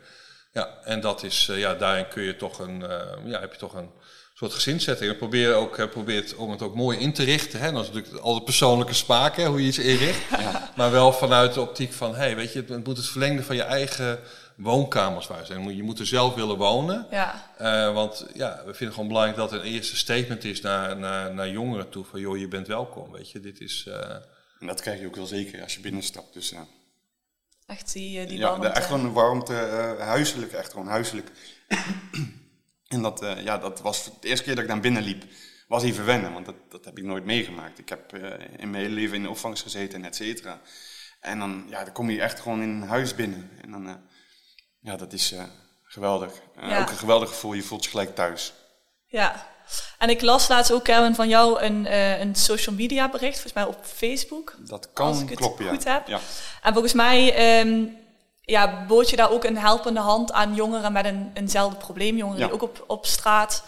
Ja, 0.53 0.79
en 0.85 1.01
dat 1.01 1.23
is, 1.23 1.49
uh, 1.51 1.59
ja, 1.59 1.75
daarin 1.75 2.09
kun 2.09 2.23
je 2.23 2.37
toch 2.37 2.59
een, 2.59 2.81
uh, 2.81 3.01
ja, 3.25 3.41
heb 3.41 3.53
je 3.53 3.59
toch 3.59 3.75
een 3.75 3.91
soort 4.35 4.53
gezinszetting. 4.53 5.11
We 5.11 5.17
proberen 5.17 5.57
ook, 5.57 5.91
probeert 5.91 6.35
om 6.35 6.51
het 6.51 6.63
ook 6.63 6.75
mooi 6.75 6.99
in 6.99 7.13
te 7.13 7.25
richten. 7.25 7.61
Hè. 7.61 7.73
Dat 7.73 7.83
is 7.83 7.91
natuurlijk 7.91 8.23
al 8.25 8.35
de 8.35 8.43
persoonlijke 8.43 8.95
smaak, 8.95 9.37
hè, 9.37 9.47
hoe 9.47 9.61
je 9.61 9.67
iets 9.67 9.79
inricht. 9.79 10.21
Ja. 10.31 10.73
Maar 10.77 10.91
wel 10.91 11.13
vanuit 11.13 11.55
de 11.55 11.61
optiek 11.61 11.93
van, 11.93 12.11
hé, 12.11 12.19
hey, 12.19 12.37
weet 12.37 12.53
je, 12.53 12.65
het 12.69 12.87
moet 12.87 12.97
het 12.97 13.07
verlengde 13.07 13.43
van 13.43 13.57
je 13.57 13.63
eigen 13.63 14.19
woonkamers 14.57 15.27
waar 15.27 15.47
zijn. 15.47 15.77
Je 15.77 15.83
moet 15.83 15.99
er 15.99 16.07
zelf 16.07 16.35
willen 16.35 16.57
wonen. 16.57 17.07
Ja. 17.11 17.51
Uh, 17.61 17.95
want 17.95 18.27
ja, 18.35 18.63
we 18.67 18.75
vinden 18.75 18.95
gewoon 18.95 19.09
belangrijk 19.09 19.39
dat 19.39 19.53
er 19.53 19.61
een 19.61 19.73
eerste 19.73 19.97
statement 19.97 20.45
is 20.45 20.61
naar, 20.61 20.97
naar, 20.97 21.35
naar 21.35 21.49
jongeren 21.49 21.89
toe. 21.89 22.05
Van 22.05 22.21
joh, 22.21 22.39
je 22.39 22.49
bent 22.49 22.67
welkom. 22.67 23.13
Weet 23.13 23.31
je, 23.31 23.41
dit 23.41 23.61
is. 23.61 23.85
Uh... 23.89 23.95
En 24.59 24.67
dat 24.67 24.81
krijg 24.81 25.01
je 25.01 25.07
ook 25.07 25.17
wel 25.17 25.27
zeker 25.27 25.63
als 25.63 25.75
je 25.75 25.81
binnenstapt. 25.81 26.33
Dus, 26.33 26.53
uh... 26.53 26.61
Echt 27.67 27.93
die, 27.93 28.27
die 28.27 28.39
ja, 28.39 28.49
warmte. 28.49 28.69
echt 28.69 28.87
gewoon 28.87 29.05
een 29.05 29.13
warmte, 29.13 29.53
huiselijk, 29.99 30.53
echt 30.53 30.71
gewoon 30.71 30.89
huiselijk. 30.89 31.31
en 32.89 33.03
dat, 33.03 33.27
ja, 33.45 33.59
dat 33.59 33.81
was 33.81 34.11
de 34.21 34.29
eerste 34.29 34.45
keer 34.45 34.55
dat 34.55 34.65
ik 34.65 34.71
dan 34.71 34.81
binnen 34.81 35.03
liep. 35.03 35.25
Was 35.69 35.83
even 35.83 36.05
wennen, 36.05 36.33
want 36.33 36.47
dat, 36.47 36.55
dat 36.69 36.85
heb 36.85 36.99
ik 36.99 37.05
nooit 37.05 37.25
meegemaakt. 37.25 37.79
Ik 37.79 37.89
heb 37.89 38.15
in 38.57 38.71
mijn 38.71 38.83
hele 38.83 38.95
leven 38.95 39.17
in 39.17 39.23
de 39.23 39.31
opvang 39.31 39.59
gezeten, 39.59 40.05
et 40.05 40.17
cetera. 40.17 40.61
En 41.21 41.39
dan, 41.39 41.67
ja, 41.69 41.85
dan 41.85 41.93
kom 41.93 42.11
je 42.11 42.21
echt 42.21 42.41
gewoon 42.41 42.63
in 42.63 42.69
een 42.69 42.89
huis 42.89 43.15
binnen. 43.15 43.51
En 43.63 43.71
dan 43.71 44.01
ja, 44.81 44.97
dat 44.97 45.13
is 45.13 45.33
uh, 45.33 45.43
geweldig. 45.83 46.33
Uh, 46.59 46.81
Ook 46.81 46.89
een 46.89 46.97
geweldig 46.97 47.29
gevoel, 47.29 47.53
je 47.53 47.63
voelt 47.63 47.85
je 47.85 47.91
gelijk 47.91 48.15
thuis. 48.15 48.53
Ja, 49.07 49.47
en 49.99 50.11
ik 50.11 50.23
las 50.23 50.49
laatst 50.49 50.73
ook, 50.73 50.85
Kevin, 50.85 51.15
van 51.15 51.29
jou 51.29 51.61
een, 51.61 51.85
uh, 51.85 52.21
een 52.21 52.35
social 52.35 52.75
media 52.75 53.09
bericht, 53.09 53.41
volgens 53.41 53.53
mij 53.53 53.65
op 53.65 53.85
Facebook. 53.85 54.55
Dat 54.59 54.93
kan, 54.93 55.07
als 55.07 55.21
ik 55.21 55.29
het 55.29 55.43
goed 55.43 55.83
ja. 55.83 55.93
heb. 55.93 56.09
Ja. 56.09 56.21
En 56.63 56.73
volgens 56.73 56.93
mij 56.93 57.61
um, 57.61 57.97
ja, 58.41 58.87
bood 58.87 59.11
je 59.11 59.17
daar 59.17 59.31
ook 59.31 59.45
een 59.45 59.59
helpende 59.59 60.01
hand 60.01 60.33
aan 60.33 60.55
jongeren 60.55 60.93
met 60.93 61.05
een, 61.05 61.31
eenzelfde 61.35 61.77
probleem. 61.77 62.17
Jongeren 62.17 62.43
die 62.43 62.53
ook 62.53 62.63
op, 62.63 62.85
op 62.87 63.07
straat 63.07 63.65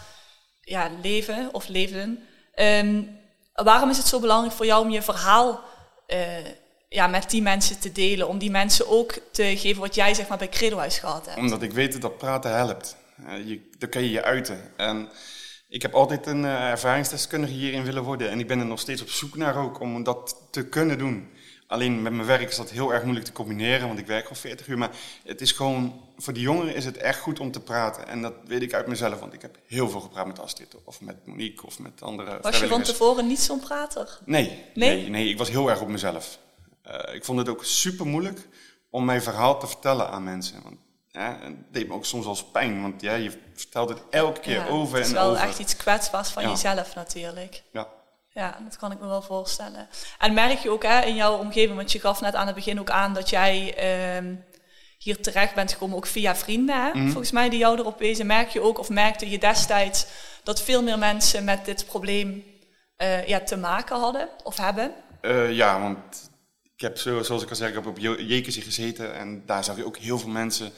ja, 0.61 0.89
leven 1.01 1.49
of 1.51 1.67
leefden. 1.67 2.27
Um, 2.55 3.19
waarom 3.53 3.89
is 3.89 3.97
het 3.97 4.07
zo 4.07 4.19
belangrijk 4.19 4.55
voor 4.55 4.65
jou 4.65 4.85
om 4.85 4.89
je 4.89 5.01
verhaal 5.01 5.59
ja, 6.89 7.07
met 7.07 7.29
die 7.29 7.41
mensen 7.41 7.79
te 7.79 7.91
delen. 7.91 8.27
Om 8.27 8.37
die 8.37 8.51
mensen 8.51 8.89
ook 8.89 9.19
te 9.31 9.57
geven 9.57 9.81
wat 9.81 9.95
jij 9.95 10.13
zeg 10.13 10.27
maar, 10.27 10.37
bij 10.37 10.49
Credohuis 10.49 10.97
gehad 10.97 11.25
hebt. 11.25 11.37
Omdat 11.37 11.61
ik 11.61 11.71
weet 11.71 12.01
dat 12.01 12.17
praten 12.17 12.55
helpt. 12.55 12.95
Je, 13.45 13.69
dan 13.77 13.89
kan 13.89 14.01
je 14.01 14.11
je 14.11 14.23
uiten. 14.23 14.71
En 14.75 15.09
ik 15.67 15.81
heb 15.81 15.93
altijd 15.93 16.25
een 16.25 16.43
uh, 16.43 16.69
ervaringsdeskundige 16.69 17.53
hierin 17.53 17.83
willen 17.83 18.03
worden. 18.03 18.29
En 18.29 18.39
ik 18.39 18.47
ben 18.47 18.59
er 18.59 18.65
nog 18.65 18.79
steeds 18.79 19.01
op 19.01 19.09
zoek 19.09 19.35
naar 19.35 19.57
ook 19.57 19.79
om 19.79 20.03
dat 20.03 20.35
te 20.51 20.65
kunnen 20.65 20.97
doen. 20.97 21.29
Alleen 21.67 22.01
met 22.01 22.13
mijn 22.13 22.27
werk 22.27 22.49
is 22.49 22.55
dat 22.55 22.69
heel 22.69 22.93
erg 22.93 23.03
moeilijk 23.03 23.25
te 23.25 23.31
combineren, 23.31 23.87
want 23.87 23.99
ik 23.99 24.07
werk 24.07 24.27
al 24.27 24.35
40 24.35 24.67
uur. 24.67 24.77
Maar 24.77 24.91
het 25.23 25.41
is 25.41 25.51
gewoon, 25.51 26.01
voor 26.17 26.33
die 26.33 26.41
jongeren 26.41 26.75
is 26.75 26.85
het 26.85 26.97
echt 26.97 27.19
goed 27.19 27.39
om 27.39 27.51
te 27.51 27.59
praten. 27.59 28.07
En 28.07 28.21
dat 28.21 28.33
weet 28.45 28.61
ik 28.61 28.73
uit 28.73 28.87
mezelf, 28.87 29.19
want 29.19 29.33
ik 29.33 29.41
heb 29.41 29.57
heel 29.65 29.89
veel 29.89 29.99
gepraat 29.99 30.27
met 30.27 30.39
Astrid 30.39 30.75
of 30.83 31.01
met 31.01 31.25
Monique 31.25 31.65
of 31.65 31.79
met 31.79 32.01
andere 32.01 32.39
Was 32.41 32.59
je 32.59 32.67
van 32.67 32.83
tevoren 32.83 33.27
niet 33.27 33.39
zo'n 33.39 33.59
prater? 33.59 34.19
Nee, 34.25 34.63
nee, 34.73 34.95
nee, 34.95 35.09
nee, 35.09 35.29
ik 35.29 35.37
was 35.37 35.49
heel 35.49 35.69
erg 35.69 35.81
op 35.81 35.87
mezelf. 35.87 36.39
Uh, 36.89 37.15
ik 37.15 37.25
vond 37.25 37.39
het 37.39 37.49
ook 37.49 37.65
super 37.65 38.05
moeilijk 38.05 38.47
om 38.89 39.05
mijn 39.05 39.21
verhaal 39.21 39.59
te 39.59 39.67
vertellen 39.67 40.09
aan 40.09 40.23
mensen. 40.23 40.63
Want 40.63 40.77
ja, 41.07 41.37
het 41.41 41.73
deed 41.73 41.87
me 41.87 41.93
ook 41.93 42.05
soms 42.05 42.25
eens 42.25 42.45
pijn, 42.45 42.81
want 42.81 43.01
ja, 43.01 43.13
je 43.13 43.31
vertelt 43.53 43.89
het 43.89 44.01
elke 44.09 44.39
keer 44.39 44.67
over 44.67 44.69
en 44.69 44.75
over. 44.75 44.97
Het 44.97 45.07
is 45.07 45.13
wel 45.13 45.37
echt 45.37 45.59
iets 45.59 45.75
kwetsbaars 45.75 46.29
van 46.29 46.49
jezelf 46.49 46.95
natuurlijk. 46.95 47.63
Ja. 47.71 47.87
Ja, 48.33 48.57
dat 48.63 48.77
kan 48.77 48.91
ik 48.91 48.99
me 48.99 49.07
wel 49.07 49.21
voorstellen. 49.21 49.87
En 50.17 50.33
merk 50.33 50.59
je 50.59 50.69
ook 50.69 50.83
hè, 50.83 51.01
in 51.01 51.15
jouw 51.15 51.37
omgeving, 51.37 51.75
want 51.75 51.91
je 51.91 51.99
gaf 51.99 52.21
net 52.21 52.35
aan 52.35 52.45
het 52.45 52.55
begin 52.55 52.79
ook 52.79 52.89
aan 52.89 53.13
dat 53.13 53.29
jij 53.29 53.75
uh, 54.21 54.35
hier 54.97 55.21
terecht 55.21 55.55
bent 55.55 55.71
gekomen, 55.71 55.95
ook 55.97 56.05
via 56.05 56.35
vrienden, 56.35 56.83
hè? 56.83 56.89
Mhm. 56.89 57.05
volgens 57.05 57.31
mij, 57.31 57.49
die 57.49 57.59
jou 57.59 57.79
erop 57.79 57.99
wezen. 57.99 58.25
Merk 58.25 58.49
je 58.49 58.61
ook, 58.61 58.79
of 58.79 58.89
merkte 58.89 59.29
je 59.29 59.39
destijds, 59.39 60.05
dat 60.43 60.61
veel 60.61 60.83
meer 60.83 60.97
mensen 60.97 61.43
met 61.43 61.65
dit 61.65 61.85
probleem 61.85 62.43
uh, 62.97 63.27
ja, 63.27 63.39
te 63.39 63.57
maken 63.57 63.99
hadden 63.99 64.29
of 64.43 64.57
hebben? 64.57 64.93
Uh, 65.21 65.51
ja, 65.51 65.81
want 65.81 66.28
ik 66.79 66.85
heb, 66.85 66.97
zoals 66.97 67.43
ik 67.43 67.49
al 67.49 67.55
zei, 67.55 67.69
ik 67.69 67.75
heb 67.75 67.85
op 67.85 67.97
Jekersie 67.97 68.61
gezeten 68.61 69.15
en 69.15 69.45
daar 69.45 69.63
zag 69.63 69.75
je 69.75 69.85
ook 69.85 69.97
heel 69.97 70.19
veel 70.19 70.29
mensen, 70.29 70.71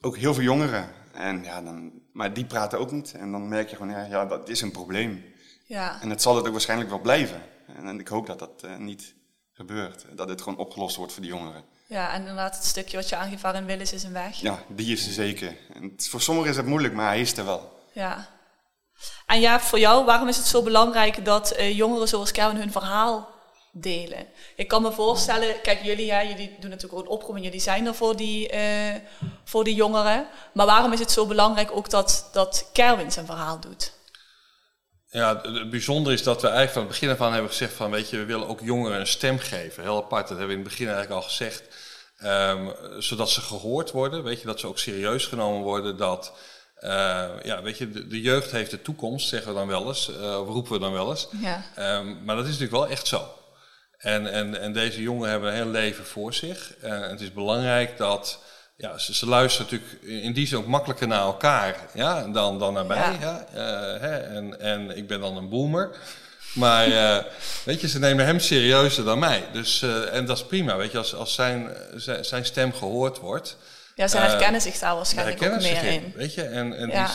ook 0.00 0.16
heel 0.16 0.34
veel 0.34 0.42
jongeren. 0.42 0.90
En 1.12 1.42
ja, 1.42 1.62
dan, 1.62 1.92
maar 2.12 2.32
die 2.32 2.44
praten 2.44 2.78
ook 2.78 2.90
niet. 2.90 3.12
En 3.12 3.32
dan 3.32 3.48
merk 3.48 3.70
je 3.70 3.76
gewoon, 3.76 3.92
ja, 3.92 4.04
ja 4.04 4.26
dat 4.26 4.48
is 4.48 4.60
een 4.60 4.70
probleem. 4.70 5.24
Ja. 5.66 6.00
En 6.02 6.10
het 6.10 6.22
zal 6.22 6.36
het 6.36 6.46
ook 6.46 6.52
waarschijnlijk 6.52 6.90
wel 6.90 7.00
blijven. 7.00 7.42
En, 7.76 8.00
ik 8.00 8.08
hoop 8.08 8.26
dat 8.26 8.38
dat 8.38 8.62
uh, 8.64 8.76
niet 8.76 9.14
gebeurt. 9.52 10.06
Dat 10.12 10.28
het 10.28 10.42
gewoon 10.42 10.58
opgelost 10.58 10.96
wordt 10.96 11.12
voor 11.12 11.22
die 11.22 11.30
jongeren. 11.30 11.64
Ja, 11.86 12.12
en 12.12 12.20
inderdaad 12.20 12.56
het 12.56 12.64
stukje 12.64 12.96
wat 12.96 13.08
je 13.08 13.16
aangeeft 13.16 13.42
waarin 13.42 13.66
Willis 13.66 13.92
is 13.92 14.02
een 14.02 14.12
weg. 14.12 14.36
Ja, 14.36 14.58
die 14.68 14.92
is 14.92 15.06
er 15.06 15.12
zeker. 15.12 15.56
En 15.74 15.92
voor 15.96 16.20
sommigen 16.20 16.50
is 16.50 16.56
het 16.56 16.66
moeilijk, 16.66 16.94
maar 16.94 17.06
hij 17.06 17.20
is 17.20 17.36
er 17.36 17.44
wel. 17.44 17.82
Ja. 17.92 18.28
En 19.26 19.40
ja, 19.40 19.60
voor 19.60 19.78
jou, 19.78 20.04
waarom 20.04 20.28
is 20.28 20.36
het 20.36 20.46
zo 20.46 20.62
belangrijk 20.62 21.24
dat 21.24 21.56
uh, 21.56 21.76
jongeren 21.76 22.08
zoals 22.08 22.32
Kevin 22.32 22.56
hun 22.56 22.72
verhaal 22.72 23.38
delen. 23.72 24.26
Ik 24.56 24.68
kan 24.68 24.82
me 24.82 24.92
voorstellen, 24.92 25.60
kijk 25.62 25.82
jullie, 25.82 26.12
hè, 26.12 26.20
jullie 26.20 26.56
doen 26.60 26.70
natuurlijk 26.70 27.00
ook 27.00 27.06
een 27.06 27.12
oproep 27.12 27.36
en 27.36 27.42
jullie 27.42 27.60
zijn 27.60 27.86
er 27.86 27.94
voor 27.94 28.16
die, 28.16 28.52
uh, 28.54 28.94
voor 29.44 29.64
die 29.64 29.74
jongeren. 29.74 30.26
Maar 30.52 30.66
waarom 30.66 30.92
is 30.92 30.98
het 30.98 31.10
zo 31.10 31.26
belangrijk 31.26 31.70
ook 31.72 31.90
dat, 31.90 32.28
dat 32.32 32.70
Kerwin 32.72 33.12
zijn 33.12 33.26
verhaal 33.26 33.60
doet? 33.60 33.92
Ja, 35.10 35.40
het 35.42 35.70
bijzondere 35.70 36.14
is 36.14 36.22
dat 36.22 36.42
we 36.42 36.48
eigenlijk 36.48 36.72
van 36.72 36.82
het 36.82 36.90
begin 36.90 37.10
af 37.10 37.20
aan 37.20 37.32
hebben 37.32 37.50
gezegd 37.50 37.72
van, 37.72 37.90
weet 37.90 38.10
je, 38.10 38.16
we 38.16 38.24
willen 38.24 38.48
ook 38.48 38.60
jongeren 38.60 39.00
een 39.00 39.06
stem 39.06 39.38
geven. 39.38 39.82
Heel 39.82 39.96
apart, 39.96 40.28
dat 40.28 40.38
hebben 40.38 40.46
we 40.46 40.52
in 40.52 40.58
het 40.60 40.68
begin 40.68 40.88
eigenlijk 40.88 41.22
al 41.22 41.28
gezegd. 41.28 41.62
Um, 42.24 42.72
zodat 42.98 43.30
ze 43.30 43.40
gehoord 43.40 43.90
worden, 43.90 44.22
weet 44.22 44.40
je, 44.40 44.46
dat 44.46 44.60
ze 44.60 44.66
ook 44.66 44.78
serieus 44.78 45.26
genomen 45.26 45.62
worden, 45.62 45.96
dat... 45.96 46.32
Uh, 46.80 47.28
ja, 47.42 47.62
weet 47.62 47.78
je, 47.78 47.90
de, 47.90 48.06
de, 48.06 48.20
jeugd 48.20 48.50
heeft 48.50 48.70
de 48.70 48.82
toekomst, 48.82 49.28
zeggen 49.28 49.52
we 49.52 49.58
dan 49.58 49.68
wel 49.68 49.86
eens, 49.88 50.08
uh, 50.08 50.40
of 50.40 50.48
roepen 50.48 50.72
we 50.72 50.78
dan 50.78 50.92
wel 50.92 51.10
eens. 51.10 51.28
Ja. 51.40 51.64
Um, 51.98 52.24
maar 52.24 52.36
dat 52.36 52.44
is 52.44 52.50
natuurlijk 52.50 52.82
wel 52.82 52.88
echt 52.88 53.06
zo. 53.06 53.28
En, 54.00 54.32
en, 54.32 54.60
en 54.60 54.72
deze 54.72 55.02
jongeren 55.02 55.30
hebben 55.30 55.48
een 55.48 55.54
heel 55.54 55.70
leven 55.70 56.06
voor 56.06 56.34
zich. 56.34 56.72
En 56.80 57.02
het 57.02 57.20
is 57.20 57.32
belangrijk 57.32 57.96
dat. 57.96 58.38
Ja, 58.76 58.98
ze, 58.98 59.14
ze 59.14 59.26
luisteren 59.26 59.70
natuurlijk 59.70 60.02
in 60.02 60.32
die 60.32 60.46
zin 60.46 60.58
ook 60.58 60.66
makkelijker 60.66 61.06
naar 61.06 61.20
elkaar 61.20 61.76
ja, 61.94 62.28
dan, 62.28 62.58
dan 62.58 62.72
naar 62.74 62.86
mij. 62.86 63.16
Ja. 63.20 63.46
Uh, 63.54 64.00
hè, 64.00 64.16
en, 64.16 64.60
en 64.60 64.96
ik 64.96 65.06
ben 65.06 65.20
dan 65.20 65.36
een 65.36 65.48
boomer. 65.48 65.96
Maar 66.54 66.88
uh, 66.88 67.16
weet 67.64 67.80
je, 67.80 67.88
ze 67.88 67.98
nemen 67.98 68.24
hem 68.24 68.38
serieuzer 68.38 69.04
dan 69.04 69.18
mij. 69.18 69.44
Dus, 69.52 69.82
uh, 69.82 70.14
en 70.14 70.24
dat 70.24 70.36
is 70.36 70.46
prima, 70.46 70.76
weet 70.76 70.92
je, 70.92 70.98
als, 70.98 71.14
als 71.14 71.34
zijn, 71.34 71.70
zijn 72.20 72.44
stem 72.44 72.72
gehoord 72.72 73.18
wordt. 73.18 73.56
Ja, 73.94 74.08
ze 74.08 74.18
herkennen 74.18 74.60
zich 74.60 74.78
daar 74.78 74.94
waarschijnlijk 74.94 75.42
ook 75.42 75.60
meer 75.60 75.84
in, 75.84 75.92
in. 75.92 76.12
Weet 76.16 76.34
je, 76.34 76.42
en, 76.42 76.76
en 76.76 76.88
ja. 76.88 77.10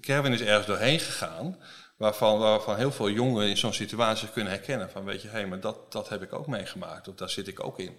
Kerwin 0.00 0.32
is 0.32 0.40
ergens 0.40 0.66
doorheen 0.66 1.00
gegaan 1.00 1.56
waarvan, 1.98 2.38
waarvan 2.38 2.76
heel 2.76 2.92
veel 2.92 3.10
jongeren 3.10 3.48
in 3.48 3.56
zo'n 3.56 3.72
situatie 3.72 4.28
kunnen 4.28 4.52
herkennen 4.52 4.90
van 4.90 5.04
weet 5.04 5.22
je, 5.22 5.28
hé, 5.28 5.34
hey, 5.34 5.46
maar 5.46 5.60
dat, 5.60 5.92
dat 5.92 6.08
heb 6.08 6.22
ik 6.22 6.32
ook 6.32 6.46
meegemaakt 6.46 7.08
of 7.08 7.14
daar 7.14 7.30
zit 7.30 7.48
ik 7.48 7.64
ook 7.64 7.78
in. 7.78 7.98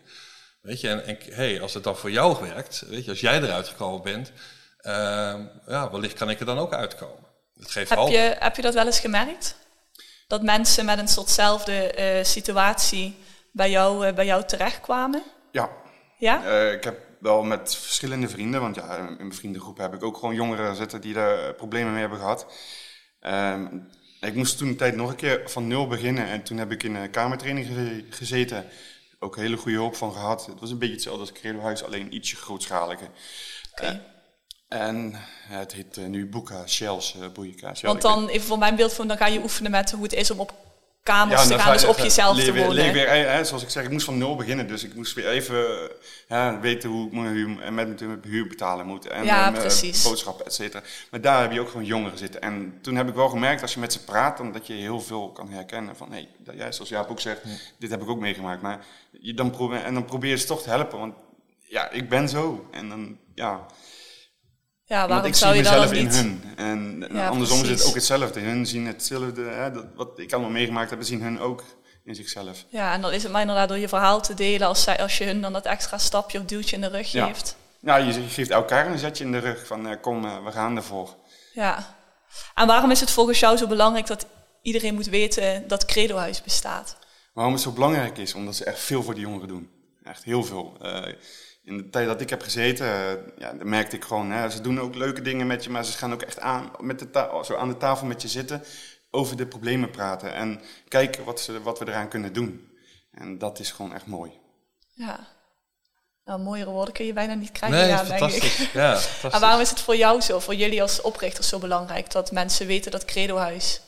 Weet 0.61 0.81
je, 0.81 0.89
en, 0.89 1.05
en 1.05 1.17
hey, 1.33 1.61
als 1.61 1.73
het 1.73 1.83
dan 1.83 1.97
voor 1.97 2.11
jou 2.11 2.37
werkt, 2.41 2.83
weet 2.87 3.05
je, 3.05 3.09
als 3.09 3.19
jij 3.19 3.41
eruit 3.41 3.67
gekomen 3.67 4.01
bent, 4.01 4.31
uh, 4.81 4.93
ja, 5.67 5.91
wellicht 5.91 6.13
kan 6.17 6.29
ik 6.29 6.39
er 6.39 6.45
dan 6.45 6.57
ook 6.57 6.73
uitkomen. 6.73 7.27
Dat 7.53 7.71
geeft 7.71 7.89
heb, 7.89 8.07
je, 8.07 8.35
heb 8.39 8.55
je 8.55 8.61
dat 8.61 8.73
wel 8.73 8.85
eens 8.85 8.99
gemerkt? 8.99 9.55
Dat 10.27 10.41
mensen 10.41 10.85
met 10.85 10.99
een 10.99 11.07
soortzelfde 11.07 11.95
uh, 11.99 12.23
situatie 12.23 13.17
bij 13.51 13.69
jou, 13.69 14.07
uh, 14.07 14.13
bij 14.13 14.25
jou 14.25 14.43
terechtkwamen? 14.45 15.23
Ja. 15.51 15.69
Ja? 16.17 16.45
Uh, 16.45 16.71
ik 16.71 16.83
heb 16.83 16.99
wel 17.19 17.43
met 17.43 17.75
verschillende 17.75 18.29
vrienden, 18.29 18.61
want 18.61 18.75
ja, 18.75 18.97
in 18.97 19.15
mijn 19.17 19.33
vriendengroep 19.33 19.77
heb 19.77 19.93
ik 19.93 20.03
ook 20.03 20.17
gewoon 20.17 20.35
jongeren 20.35 20.75
zitten 20.75 21.01
die 21.01 21.13
daar 21.13 21.53
problemen 21.53 21.91
mee 21.91 22.01
hebben 22.01 22.19
gehad. 22.19 22.45
Um, 23.21 23.87
ik 24.21 24.35
moest 24.35 24.57
toen 24.57 24.67
een 24.67 24.77
tijd 24.77 24.95
nog 24.95 25.09
een 25.09 25.15
keer 25.15 25.41
van 25.45 25.67
nul 25.67 25.87
beginnen 25.87 26.27
en 26.27 26.43
toen 26.43 26.57
heb 26.57 26.71
ik 26.71 26.83
in 26.83 26.95
een 26.95 27.09
kamertraining 27.09 27.67
gezeten. 28.09 28.65
Ook 29.19 29.35
hele 29.35 29.57
goede 29.57 29.77
hulp 29.77 29.95
van 29.95 30.13
gehad. 30.13 30.45
Het 30.45 30.59
was 30.59 30.71
een 30.71 30.77
beetje 30.77 30.93
hetzelfde 30.93 31.21
als 31.21 31.31
Credo 31.31 31.59
Huis, 31.59 31.83
alleen 31.83 32.15
ietsje 32.15 32.35
grootschaliger. 32.35 33.09
Okay. 33.71 33.89
Uh, 33.89 33.95
eh, 34.67 34.87
en 34.87 35.13
het 35.47 35.73
heet 35.73 35.97
uh, 35.97 36.05
nu 36.05 36.29
Boeka 36.29 36.67
Shells, 36.67 37.15
uh. 37.15 37.81
Want 37.81 38.01
dan, 38.01 38.27
even 38.27 38.47
voor 38.47 38.57
mijn 38.57 38.75
beeld, 38.75 39.07
dan 39.07 39.17
ga 39.17 39.27
je 39.27 39.41
oefenen 39.41 39.71
met 39.71 39.91
hoe 39.91 40.03
het 40.03 40.13
is 40.13 40.31
om 40.31 40.39
op 40.39 40.68
kamers 41.03 41.41
ja, 41.41 41.47
te 41.47 41.59
gaan, 41.59 41.73
dus 41.73 41.85
op 41.85 41.97
jezelf 41.97 42.39
te 42.39 42.53
wonen. 42.53 42.93
Weer, 42.93 43.09
hè, 43.09 43.43
zoals 43.43 43.63
ik 43.63 43.69
zeg, 43.69 43.83
ik 43.83 43.89
moest 43.89 44.05
van 44.05 44.17
nul 44.17 44.35
beginnen, 44.35 44.67
dus 44.67 44.83
ik 44.83 44.95
moest 44.95 45.13
weer 45.13 45.27
even 45.27 45.89
ja, 46.27 46.59
weten 46.59 46.89
hoe 46.89 47.07
ik 47.07 47.13
mijn 47.13 47.27
huur, 47.27 47.49
met 47.49 47.99
mijn 47.99 48.19
huur 48.23 48.47
betalen 48.47 48.85
moet. 48.85 49.07
En, 49.07 49.23
ja, 49.23 49.51
precies. 49.51 50.03
boodschappen, 50.03 50.45
et 50.45 50.53
cetera. 50.53 50.83
Maar 51.11 51.21
daar 51.21 51.41
heb 51.41 51.51
je 51.51 51.59
ook 51.59 51.69
gewoon 51.69 51.85
jongeren 51.85 52.17
zitten. 52.17 52.41
En 52.41 52.79
toen 52.81 52.95
heb 52.95 53.07
ik 53.07 53.15
wel 53.15 53.29
gemerkt, 53.29 53.61
als 53.61 53.73
je 53.73 53.79
met 53.79 53.93
ze 53.93 54.03
praat, 54.03 54.37
dan 54.37 54.51
dat 54.51 54.67
je 54.67 54.73
heel 54.73 55.01
veel 55.01 55.31
kan 55.31 55.49
herkennen. 55.49 55.95
Van, 55.95 56.11
hé, 56.11 56.27
hey, 56.45 56.71
zoals 56.71 56.89
Jaap 56.89 57.09
ook 57.09 57.19
zegt, 57.19 57.41
dit 57.77 57.89
heb 57.89 58.01
ik 58.01 58.09
ook 58.09 58.19
meegemaakt. 58.19 58.61
Maar 58.61 58.85
je 59.21 59.33
dan 59.33 59.49
probeer, 59.49 59.83
en 59.83 59.93
dan 59.93 60.05
probeer 60.05 60.29
je 60.29 60.37
ze 60.37 60.45
toch 60.45 60.61
te 60.61 60.69
helpen, 60.69 60.99
want 60.99 61.13
ja, 61.59 61.89
ik 61.89 62.09
ben 62.09 62.29
zo. 62.29 62.67
En 62.71 62.89
dan, 62.89 63.17
ja... 63.35 63.65
Ja, 64.89 65.07
waarom 65.07 65.25
ik 65.25 65.35
zou 65.35 65.53
zie 65.55 65.63
je 65.63 65.69
mezelf 65.69 65.85
dan 65.89 65.95
in 65.97 66.03
niet? 66.03 66.15
hun. 66.15 66.43
En 66.55 67.07
Ja, 67.13 67.27
andersom 67.27 67.61
is 67.61 67.69
het 67.69 67.85
ook 67.85 67.93
hetzelfde. 67.93 68.39
Hun 68.39 68.65
zien 68.65 68.85
hetzelfde. 68.87 69.41
Hè, 69.41 69.71
dat, 69.71 69.85
wat 69.95 70.19
ik 70.19 70.33
allemaal 70.33 70.51
meegemaakt 70.51 70.89
heb, 70.89 70.99
zien 71.03 71.21
hun 71.21 71.39
ook 71.39 71.63
in 72.03 72.15
zichzelf. 72.15 72.65
Ja, 72.69 72.93
en 72.93 73.01
dan 73.01 73.11
is 73.11 73.23
het 73.23 73.31
maar 73.31 73.41
inderdaad 73.41 73.67
door 73.69 73.77
je 73.77 73.87
verhaal 73.87 74.21
te 74.21 74.33
delen 74.33 74.67
als, 74.67 74.83
zij, 74.83 74.97
als 74.99 75.17
je 75.17 75.23
hun 75.25 75.41
dan 75.41 75.53
dat 75.53 75.65
extra 75.65 75.97
stapje 75.97 76.39
of 76.39 76.45
duwtje 76.45 76.75
in 76.75 76.81
de 76.81 76.87
rug 76.87 77.11
Ja. 77.11 77.25
geeft. 77.25 77.55
Nou, 77.79 78.03
je 78.03 78.13
geeft 78.13 78.49
elkaar 78.49 78.87
een 78.91 78.97
zetje 78.99 79.23
in 79.23 79.31
de 79.31 79.37
rug 79.37 79.67
van 79.67 79.87
eh, 79.87 79.95
kom, 80.01 80.25
eh, 80.25 80.43
we 80.43 80.51
gaan 80.51 80.75
ervoor. 80.75 81.15
Ja. 81.53 81.95
En 82.55 82.67
waarom 82.67 82.91
is 82.91 82.99
het 82.99 83.11
volgens 83.11 83.39
jou 83.39 83.57
zo 83.57 83.67
belangrijk 83.67 84.07
dat 84.07 84.25
iedereen 84.61 84.93
moet 84.93 85.07
weten 85.07 85.67
dat 85.67 85.85
Credohuis 85.85 86.43
bestaat? 86.43 86.97
Waarom 87.33 87.53
het 87.53 87.63
zo 87.63 87.71
belangrijk 87.71 88.17
is? 88.17 88.33
Omdat 88.33 88.55
ze 88.55 88.63
echt 88.63 88.79
veel 88.79 89.03
voor 89.03 89.13
die 89.13 89.23
jongeren 89.23 89.47
doen. 89.47 89.69
Echt 90.03 90.23
heel 90.23 90.43
veel. 90.43 90.77
Eh, 90.81 91.13
in 91.69 91.77
de 91.77 91.89
tijd 91.89 92.07
dat 92.07 92.21
ik 92.21 92.29
heb 92.29 92.41
gezeten, 92.41 92.85
eh, 92.87 93.11
ja, 93.37 93.53
dan 93.53 93.69
merkte 93.69 93.95
ik 93.95 94.03
gewoon, 94.03 94.31
hè, 94.31 94.49
ze 94.49 94.61
doen 94.61 94.79
ook 94.79 94.95
leuke 94.95 95.21
dingen 95.21 95.47
met 95.47 95.63
je, 95.63 95.69
maar 95.69 95.85
ze 95.85 95.97
gaan 95.97 96.13
ook 96.13 96.21
echt 96.21 96.39
aan, 96.39 96.71
met 96.79 96.99
de 96.99 97.09
ta- 97.09 97.43
zo 97.43 97.55
aan 97.55 97.67
de 97.67 97.77
tafel 97.77 98.07
met 98.07 98.21
je 98.21 98.27
zitten, 98.27 98.63
over 99.11 99.37
de 99.37 99.47
problemen 99.47 99.91
praten 99.91 100.33
en 100.33 100.61
kijken 100.87 101.23
wat, 101.23 101.39
ze, 101.39 101.61
wat 101.61 101.79
we 101.79 101.87
eraan 101.87 102.09
kunnen 102.09 102.33
doen. 102.33 102.67
En 103.11 103.37
dat 103.37 103.59
is 103.59 103.71
gewoon 103.71 103.93
echt 103.93 104.05
mooi. 104.05 104.31
Ja. 104.93 105.27
Nou, 106.25 106.39
mooiere 106.41 106.69
woorden 106.69 106.93
kun 106.93 107.05
je 107.05 107.13
bijna 107.13 107.33
niet 107.33 107.51
krijgen, 107.51 107.77
Nee, 107.79 107.87
ja, 107.87 108.03
denk 108.03 108.07
ik. 108.07 108.19
fantastisch. 108.19 108.71
Ja, 108.71 108.95
fantastisch. 108.97 109.31
En 109.33 109.39
waarom 109.39 109.61
is 109.61 109.69
het 109.69 109.79
voor 109.79 109.95
jou 109.95 110.21
zo, 110.21 110.39
voor 110.39 110.55
jullie 110.55 110.81
als 110.81 111.01
oprichters 111.01 111.47
zo 111.47 111.59
belangrijk 111.59 112.11
dat 112.11 112.31
mensen 112.31 112.67
weten 112.67 112.91
dat 112.91 113.05
Credohuis 113.05 113.81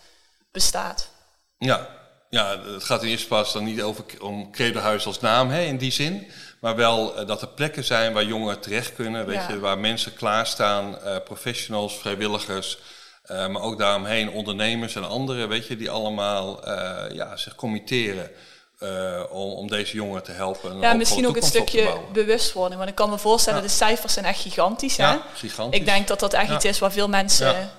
bestaat? 0.52 1.10
Ja. 1.58 1.90
ja, 2.30 2.60
het 2.64 2.84
gaat 2.84 3.04
in 3.04 3.10
eerste 3.10 3.28
plaats 3.28 3.54
dan 3.54 3.64
niet 3.64 3.82
over, 3.82 4.04
om 4.22 4.52
Credohuis 4.52 5.06
als 5.06 5.20
naam 5.20 5.50
hè, 5.50 5.62
in 5.62 5.78
die 5.78 5.92
zin. 5.92 6.28
Maar 6.62 6.76
wel 6.76 7.16
eh, 7.16 7.28
dat 7.28 7.42
er 7.42 7.48
plekken 7.48 7.84
zijn 7.84 8.14
waar 8.14 8.24
jongeren 8.24 8.60
terecht 8.60 8.96
kunnen. 8.96 9.26
Weet 9.26 9.36
Ja. 9.36 9.48
je, 9.52 9.60
waar 9.60 9.78
mensen 9.78 10.14
klaarstaan, 10.14 11.02
eh 11.02 11.16
professionals, 11.24 11.94
vrijwilligers. 11.98 12.78
eh, 13.22 13.48
maar 13.48 13.62
ook 13.62 13.78
daaromheen 13.80 14.30
ondernemers 14.30 14.96
en 14.96 15.08
anderen, 15.08 15.48
weet 15.50 15.68
je, 15.68 15.78
die 15.78 15.90
allemaal 15.90 16.70
ja, 17.14 17.36
zich 17.38 17.56
committeren 17.56 18.32
om, 19.30 19.52
om 19.52 19.68
deze 19.68 19.96
jongeren 19.96 20.24
te 20.24 20.32
helpen. 20.32 20.80
Ja, 20.80 20.94
misschien 20.94 21.28
ook 21.28 21.36
een 21.36 21.42
stukje 21.44 21.98
bewustwording. 22.14 22.78
Want 22.78 22.90
ik 22.90 22.96
kan 22.96 23.10
me 23.10 23.18
voorstellen, 23.18 23.60
Ja. 23.62 23.66
de 23.68 23.72
cijfers 23.74 24.14
zijn 24.14 24.26
echt 24.26 24.40
gigantisch. 24.42 24.98
Hè? 24.98 25.04
Ja, 25.04 25.22
gigantisch. 25.34 25.80
Ik 25.80 25.86
denk 25.86 26.08
dat 26.08 26.20
dat 26.20 26.34
echt 26.34 26.48
Ja. 26.48 26.56
iets 26.56 26.66
is 26.66 26.80
waar 26.80 26.92
veel 26.92 27.08
mensen 27.10 27.48
Ja. 27.48 27.70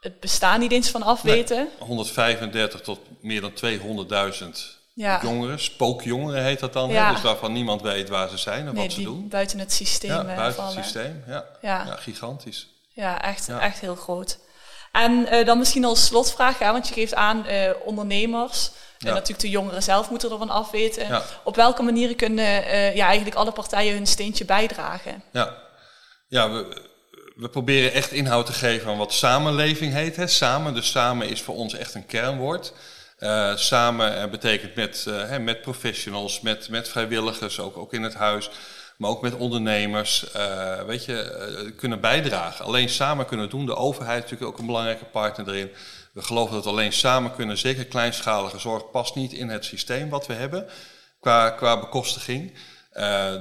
het 0.00 0.20
bestaan 0.20 0.60
niet 0.60 0.72
eens 0.72 0.90
van 0.90 1.02
af 1.02 1.24
Nee. 1.24 1.34
weten. 1.34 1.68
135 1.78 2.80
tot 2.80 2.98
meer 3.20 3.40
dan 3.40 3.52
200.000 3.52 4.78
Ja. 4.94 5.20
jongeren, 5.22 5.60
spookjongeren 5.60 6.42
heet 6.44 6.60
dat 6.60 6.72
dan. 6.72 6.90
Ja. 6.90 7.12
Dus 7.12 7.20
waarvan 7.22 7.52
niemand 7.52 7.82
weet 7.82 8.08
waar 8.08 8.28
ze 8.28 8.36
zijn 8.38 8.66
en 8.66 8.74
Nee, 8.74 8.82
wat 8.82 8.92
ze 8.92 9.02
doen. 9.02 9.28
buiten 9.28 9.58
het 9.58 9.72
systeem 9.72 10.10
Ja, 10.10 10.18
eh, 10.24 10.36
buiten 10.36 10.54
vallen. 10.62 10.76
het 10.76 10.84
systeem. 10.84 11.24
Ja. 11.26 11.44
Ja. 11.60 11.84
Ja. 11.86 11.96
gigantisch. 11.96 12.68
Ja, 12.94 13.22
echt, 13.22 13.48
echt 13.48 13.80
heel 13.80 13.94
groot. 13.94 14.38
En 14.92 15.26
eh, 15.26 15.46
dan 15.46 15.58
misschien 15.58 15.84
als 15.84 16.04
slotvraag, 16.06 16.58
hè, 16.58 16.72
want 16.72 16.88
je 16.88 16.94
geeft 16.94 17.14
aan 17.14 17.46
eh, 17.46 17.70
ondernemers. 17.84 18.70
En 18.98 19.08
Ja. 19.08 19.12
natuurlijk 19.14 19.40
de 19.40 19.50
jongeren 19.50 19.82
zelf 19.82 20.10
moeten 20.10 20.30
ervan 20.30 20.50
afweten. 20.50 21.06
Ja. 21.08 21.22
Op 21.44 21.56
welke 21.56 21.82
manieren 21.82 22.16
kunnen 22.16 22.64
eh, 22.64 22.94
ja, 22.94 23.06
eigenlijk 23.06 23.36
alle 23.36 23.52
partijen 23.52 23.94
hun 23.94 24.06
steentje 24.06 24.44
bijdragen? 24.44 25.22
Ja, 25.32 25.56
ja 26.28 26.50
we, 26.50 26.82
we 27.36 27.48
proberen 27.48 27.92
echt 27.92 28.12
inhoud 28.12 28.46
te 28.46 28.52
geven 28.52 28.90
aan 28.90 28.98
wat 28.98 29.12
samenleving 29.12 29.92
heet. 29.92 30.16
Hè. 30.16 30.26
Samen, 30.26 30.74
dus 30.74 30.90
samen 30.90 31.28
is 31.28 31.42
voor 31.42 31.54
ons 31.54 31.74
echt 31.74 31.94
een 31.94 32.06
kernwoord. 32.06 32.72
Eh, 33.22 33.56
samen 33.56 34.16
eh, 34.16 34.30
betekent 34.30 34.74
met, 34.74 35.06
eh, 35.06 35.38
met 35.38 35.60
professionals, 35.60 36.40
met, 36.40 36.68
met 36.68 36.88
vrijwilligers, 36.88 37.60
ook, 37.60 37.76
ook 37.76 37.92
in 37.92 38.02
het 38.02 38.14
huis. 38.14 38.50
Maar 38.96 39.10
ook 39.10 39.22
met 39.22 39.34
ondernemers, 39.34 40.26
weet 40.86 41.04
je, 41.04 41.72
kunnen 41.76 42.00
bijdragen. 42.00 42.64
Alleen 42.64 42.88
samen 42.88 43.26
kunnen 43.26 43.50
doen. 43.50 43.66
De 43.66 43.76
overheid 43.76 44.24
is 44.24 44.30
natuurlijk 44.30 44.50
ook 44.50 44.58
een 44.58 44.66
belangrijke 44.66 45.04
partner 45.04 45.48
erin. 45.48 45.70
We 46.12 46.22
geloven 46.22 46.54
dat 46.54 46.64
we 46.64 46.70
alleen 46.70 46.92
samen 46.92 47.34
kunnen. 47.34 47.58
Zeker 47.58 47.84
kleinschalige 47.84 48.58
zorg 48.58 48.90
past 48.90 49.14
niet 49.14 49.32
in 49.32 49.48
het 49.48 49.64
systeem 49.64 50.08
wat 50.08 50.26
we 50.26 50.32
hebben 50.32 50.68
qua, 51.20 51.50
qua 51.50 51.80
bekostiging. 51.80 52.52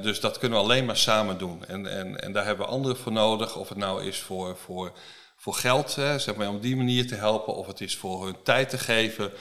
Dus 0.01 0.19
dat 0.19 0.37
kunnen 0.37 0.57
we 0.57 0.63
alleen 0.63 0.85
maar 0.85 0.97
samen 0.97 1.37
doen. 1.37 1.65
En, 1.67 1.87
en, 1.87 2.21
en 2.21 2.31
daar 2.31 2.45
hebben 2.45 2.65
we 2.65 2.71
anderen 2.71 2.97
voor 2.97 3.11
nodig. 3.11 3.55
Of 3.55 3.69
het 3.69 3.77
nou 3.77 4.03
is 4.03 4.19
voor, 4.19 4.57
voor, 4.57 4.91
voor 5.35 5.53
geld, 5.53 5.91
zeg 5.91 6.35
maar, 6.35 6.49
om 6.49 6.59
die 6.59 6.75
manier 6.75 7.07
te 7.07 7.15
helpen. 7.15 7.55
Of 7.55 7.67
het 7.67 7.81
is 7.81 7.97
voor 7.97 8.25
hun 8.25 8.37
tijd 8.43 8.69
te 8.69 8.77
geven. 8.77 9.31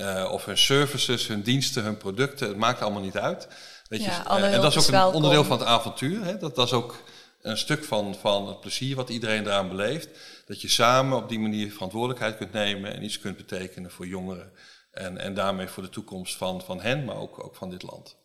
Eh, 0.00 0.32
of 0.32 0.44
hun 0.44 0.58
services, 0.58 1.26
hun 1.26 1.42
diensten, 1.42 1.82
hun 1.82 1.96
producten. 1.96 2.48
Het 2.48 2.56
maakt 2.56 2.82
allemaal 2.82 3.02
niet 3.02 3.18
uit. 3.18 3.48
Weet 3.88 4.00
je? 4.00 4.10
Ja, 4.10 4.22
alle 4.22 4.46
Eh, 4.46 4.54
en 4.54 4.60
dat 4.60 4.70
is 4.70 4.78
ook 4.78 4.84
een 4.84 4.90
welkom. 4.90 5.14
onderdeel 5.14 5.44
van 5.44 5.58
het 5.58 5.66
avontuur. 5.66 6.24
Hè? 6.24 6.38
Dat, 6.38 6.54
dat 6.54 6.66
is 6.66 6.72
ook 6.72 7.02
een 7.42 7.56
stuk 7.58 7.84
van, 7.84 8.14
van 8.14 8.48
het 8.48 8.60
plezier 8.60 8.96
wat 8.96 9.08
iedereen 9.08 9.46
eraan 9.46 9.68
beleeft. 9.68 10.08
Dat 10.46 10.60
je 10.60 10.68
samen 10.68 11.16
op 11.18 11.28
die 11.28 11.38
manier 11.38 11.72
verantwoordelijkheid 11.72 12.36
kunt 12.36 12.52
nemen 12.52 12.94
en 12.94 13.04
iets 13.04 13.18
kunt 13.18 13.36
betekenen 13.36 13.90
voor 13.90 14.06
jongeren. 14.06 14.52
En, 14.90 15.18
en 15.18 15.34
daarmee 15.34 15.66
voor 15.68 15.82
de 15.82 15.88
toekomst 15.88 16.36
van, 16.36 16.62
van 16.62 16.80
hen, 16.80 17.04
maar 17.04 17.16
ook, 17.16 17.44
ook 17.44 17.54
van 17.54 17.70
dit 17.70 17.82
land. 17.82 18.16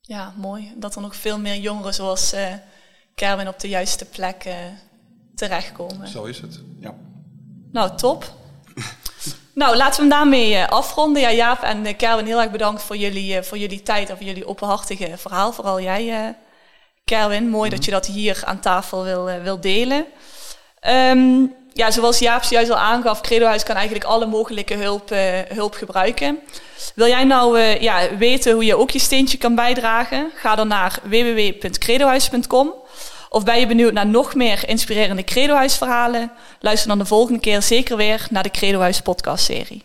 Ja, 0.00 0.34
mooi. 0.36 0.72
Dat 0.76 0.94
er 0.94 1.00
nog 1.00 1.16
veel 1.16 1.38
meer 1.38 1.56
jongeren 1.56 1.94
zoals 1.94 2.32
eh 2.32 2.52
Kerwin 3.14 3.48
op 3.48 3.60
de 3.60 3.68
juiste 3.68 4.04
plek 4.04 4.48
terechtkomen. 5.34 6.08
Zo 6.08 6.24
is 6.24 6.40
het. 6.40 6.60
Ja. 6.80 6.94
Nou, 7.72 7.96
top. 7.96 8.34
Nou, 9.56 9.76
laten 9.76 9.94
we 9.94 10.00
hem 10.00 10.08
daarmee 10.08 10.54
eh, 10.54 10.68
afronden. 10.68 11.22
Ja, 11.22 11.32
Jaap 11.32 11.62
en 11.62 11.86
uh, 11.86 11.96
Kerwin, 11.96 12.26
heel 12.26 12.40
erg 12.40 12.50
bedankt 12.50 12.82
voor 12.82 12.96
jullie, 12.96 13.36
eh, 13.36 13.42
voor 13.42 13.58
jullie 13.58 13.82
tijd 13.82 14.10
en 14.10 14.16
voor 14.16 14.26
jullie 14.26 14.46
openhartige 14.46 15.12
verhaal. 15.16 15.52
Vooral 15.52 15.80
jij, 15.80 16.10
eh 16.10 16.28
Kerwin. 17.06 17.48
Mooi 17.48 17.70
dat 17.70 17.84
je 17.84 17.90
dat 17.90 18.06
hier 18.06 18.42
aan 18.44 18.60
tafel 18.60 19.04
wil, 19.04 19.28
eh, 19.28 19.42
wil 19.42 19.60
delen. 19.60 20.06
Ehm, 20.80 21.46
ja, 21.72 21.90
zoals 21.90 22.18
Jaap 22.18 22.42
juist 22.42 22.70
al 22.70 22.76
aangaf, 22.76 23.20
Credohuis 23.20 23.62
kan 23.62 23.74
eigenlijk 23.74 24.04
alle 24.04 24.26
mogelijke 24.26 24.74
hulp, 24.74 25.10
eh, 25.10 25.38
hulp 25.48 25.74
gebruiken. 25.74 26.38
Wil 26.94 27.06
jij 27.06 27.24
nou 27.24 27.58
eh, 27.58 27.80
ja, 27.80 28.16
weten 28.16 28.52
hoe 28.52 28.64
je 28.64 28.76
ook 28.76 28.90
je 28.90 28.98
steentje 28.98 29.38
kan 29.38 29.54
bijdragen? 29.54 30.30
Ga 30.34 30.54
dan 30.54 30.68
naar 30.68 30.98
www.credohuis.com. 31.02 32.72
Of 33.36 33.44
ben 33.44 33.60
je 33.60 33.66
benieuwd 33.66 33.92
naar 33.92 34.06
nog 34.06 34.34
meer 34.34 34.68
inspirerende 34.68 35.24
Credohuis 35.24 35.76
verhalen? 35.76 36.30
Luister 36.60 36.88
dan 36.88 36.98
de 36.98 37.04
volgende 37.04 37.40
keer 37.40 37.62
zeker 37.62 37.96
weer 37.96 38.26
naar 38.30 38.42
de 38.42 38.50
Credohuis 38.50 39.00
podcastserie. 39.00 39.82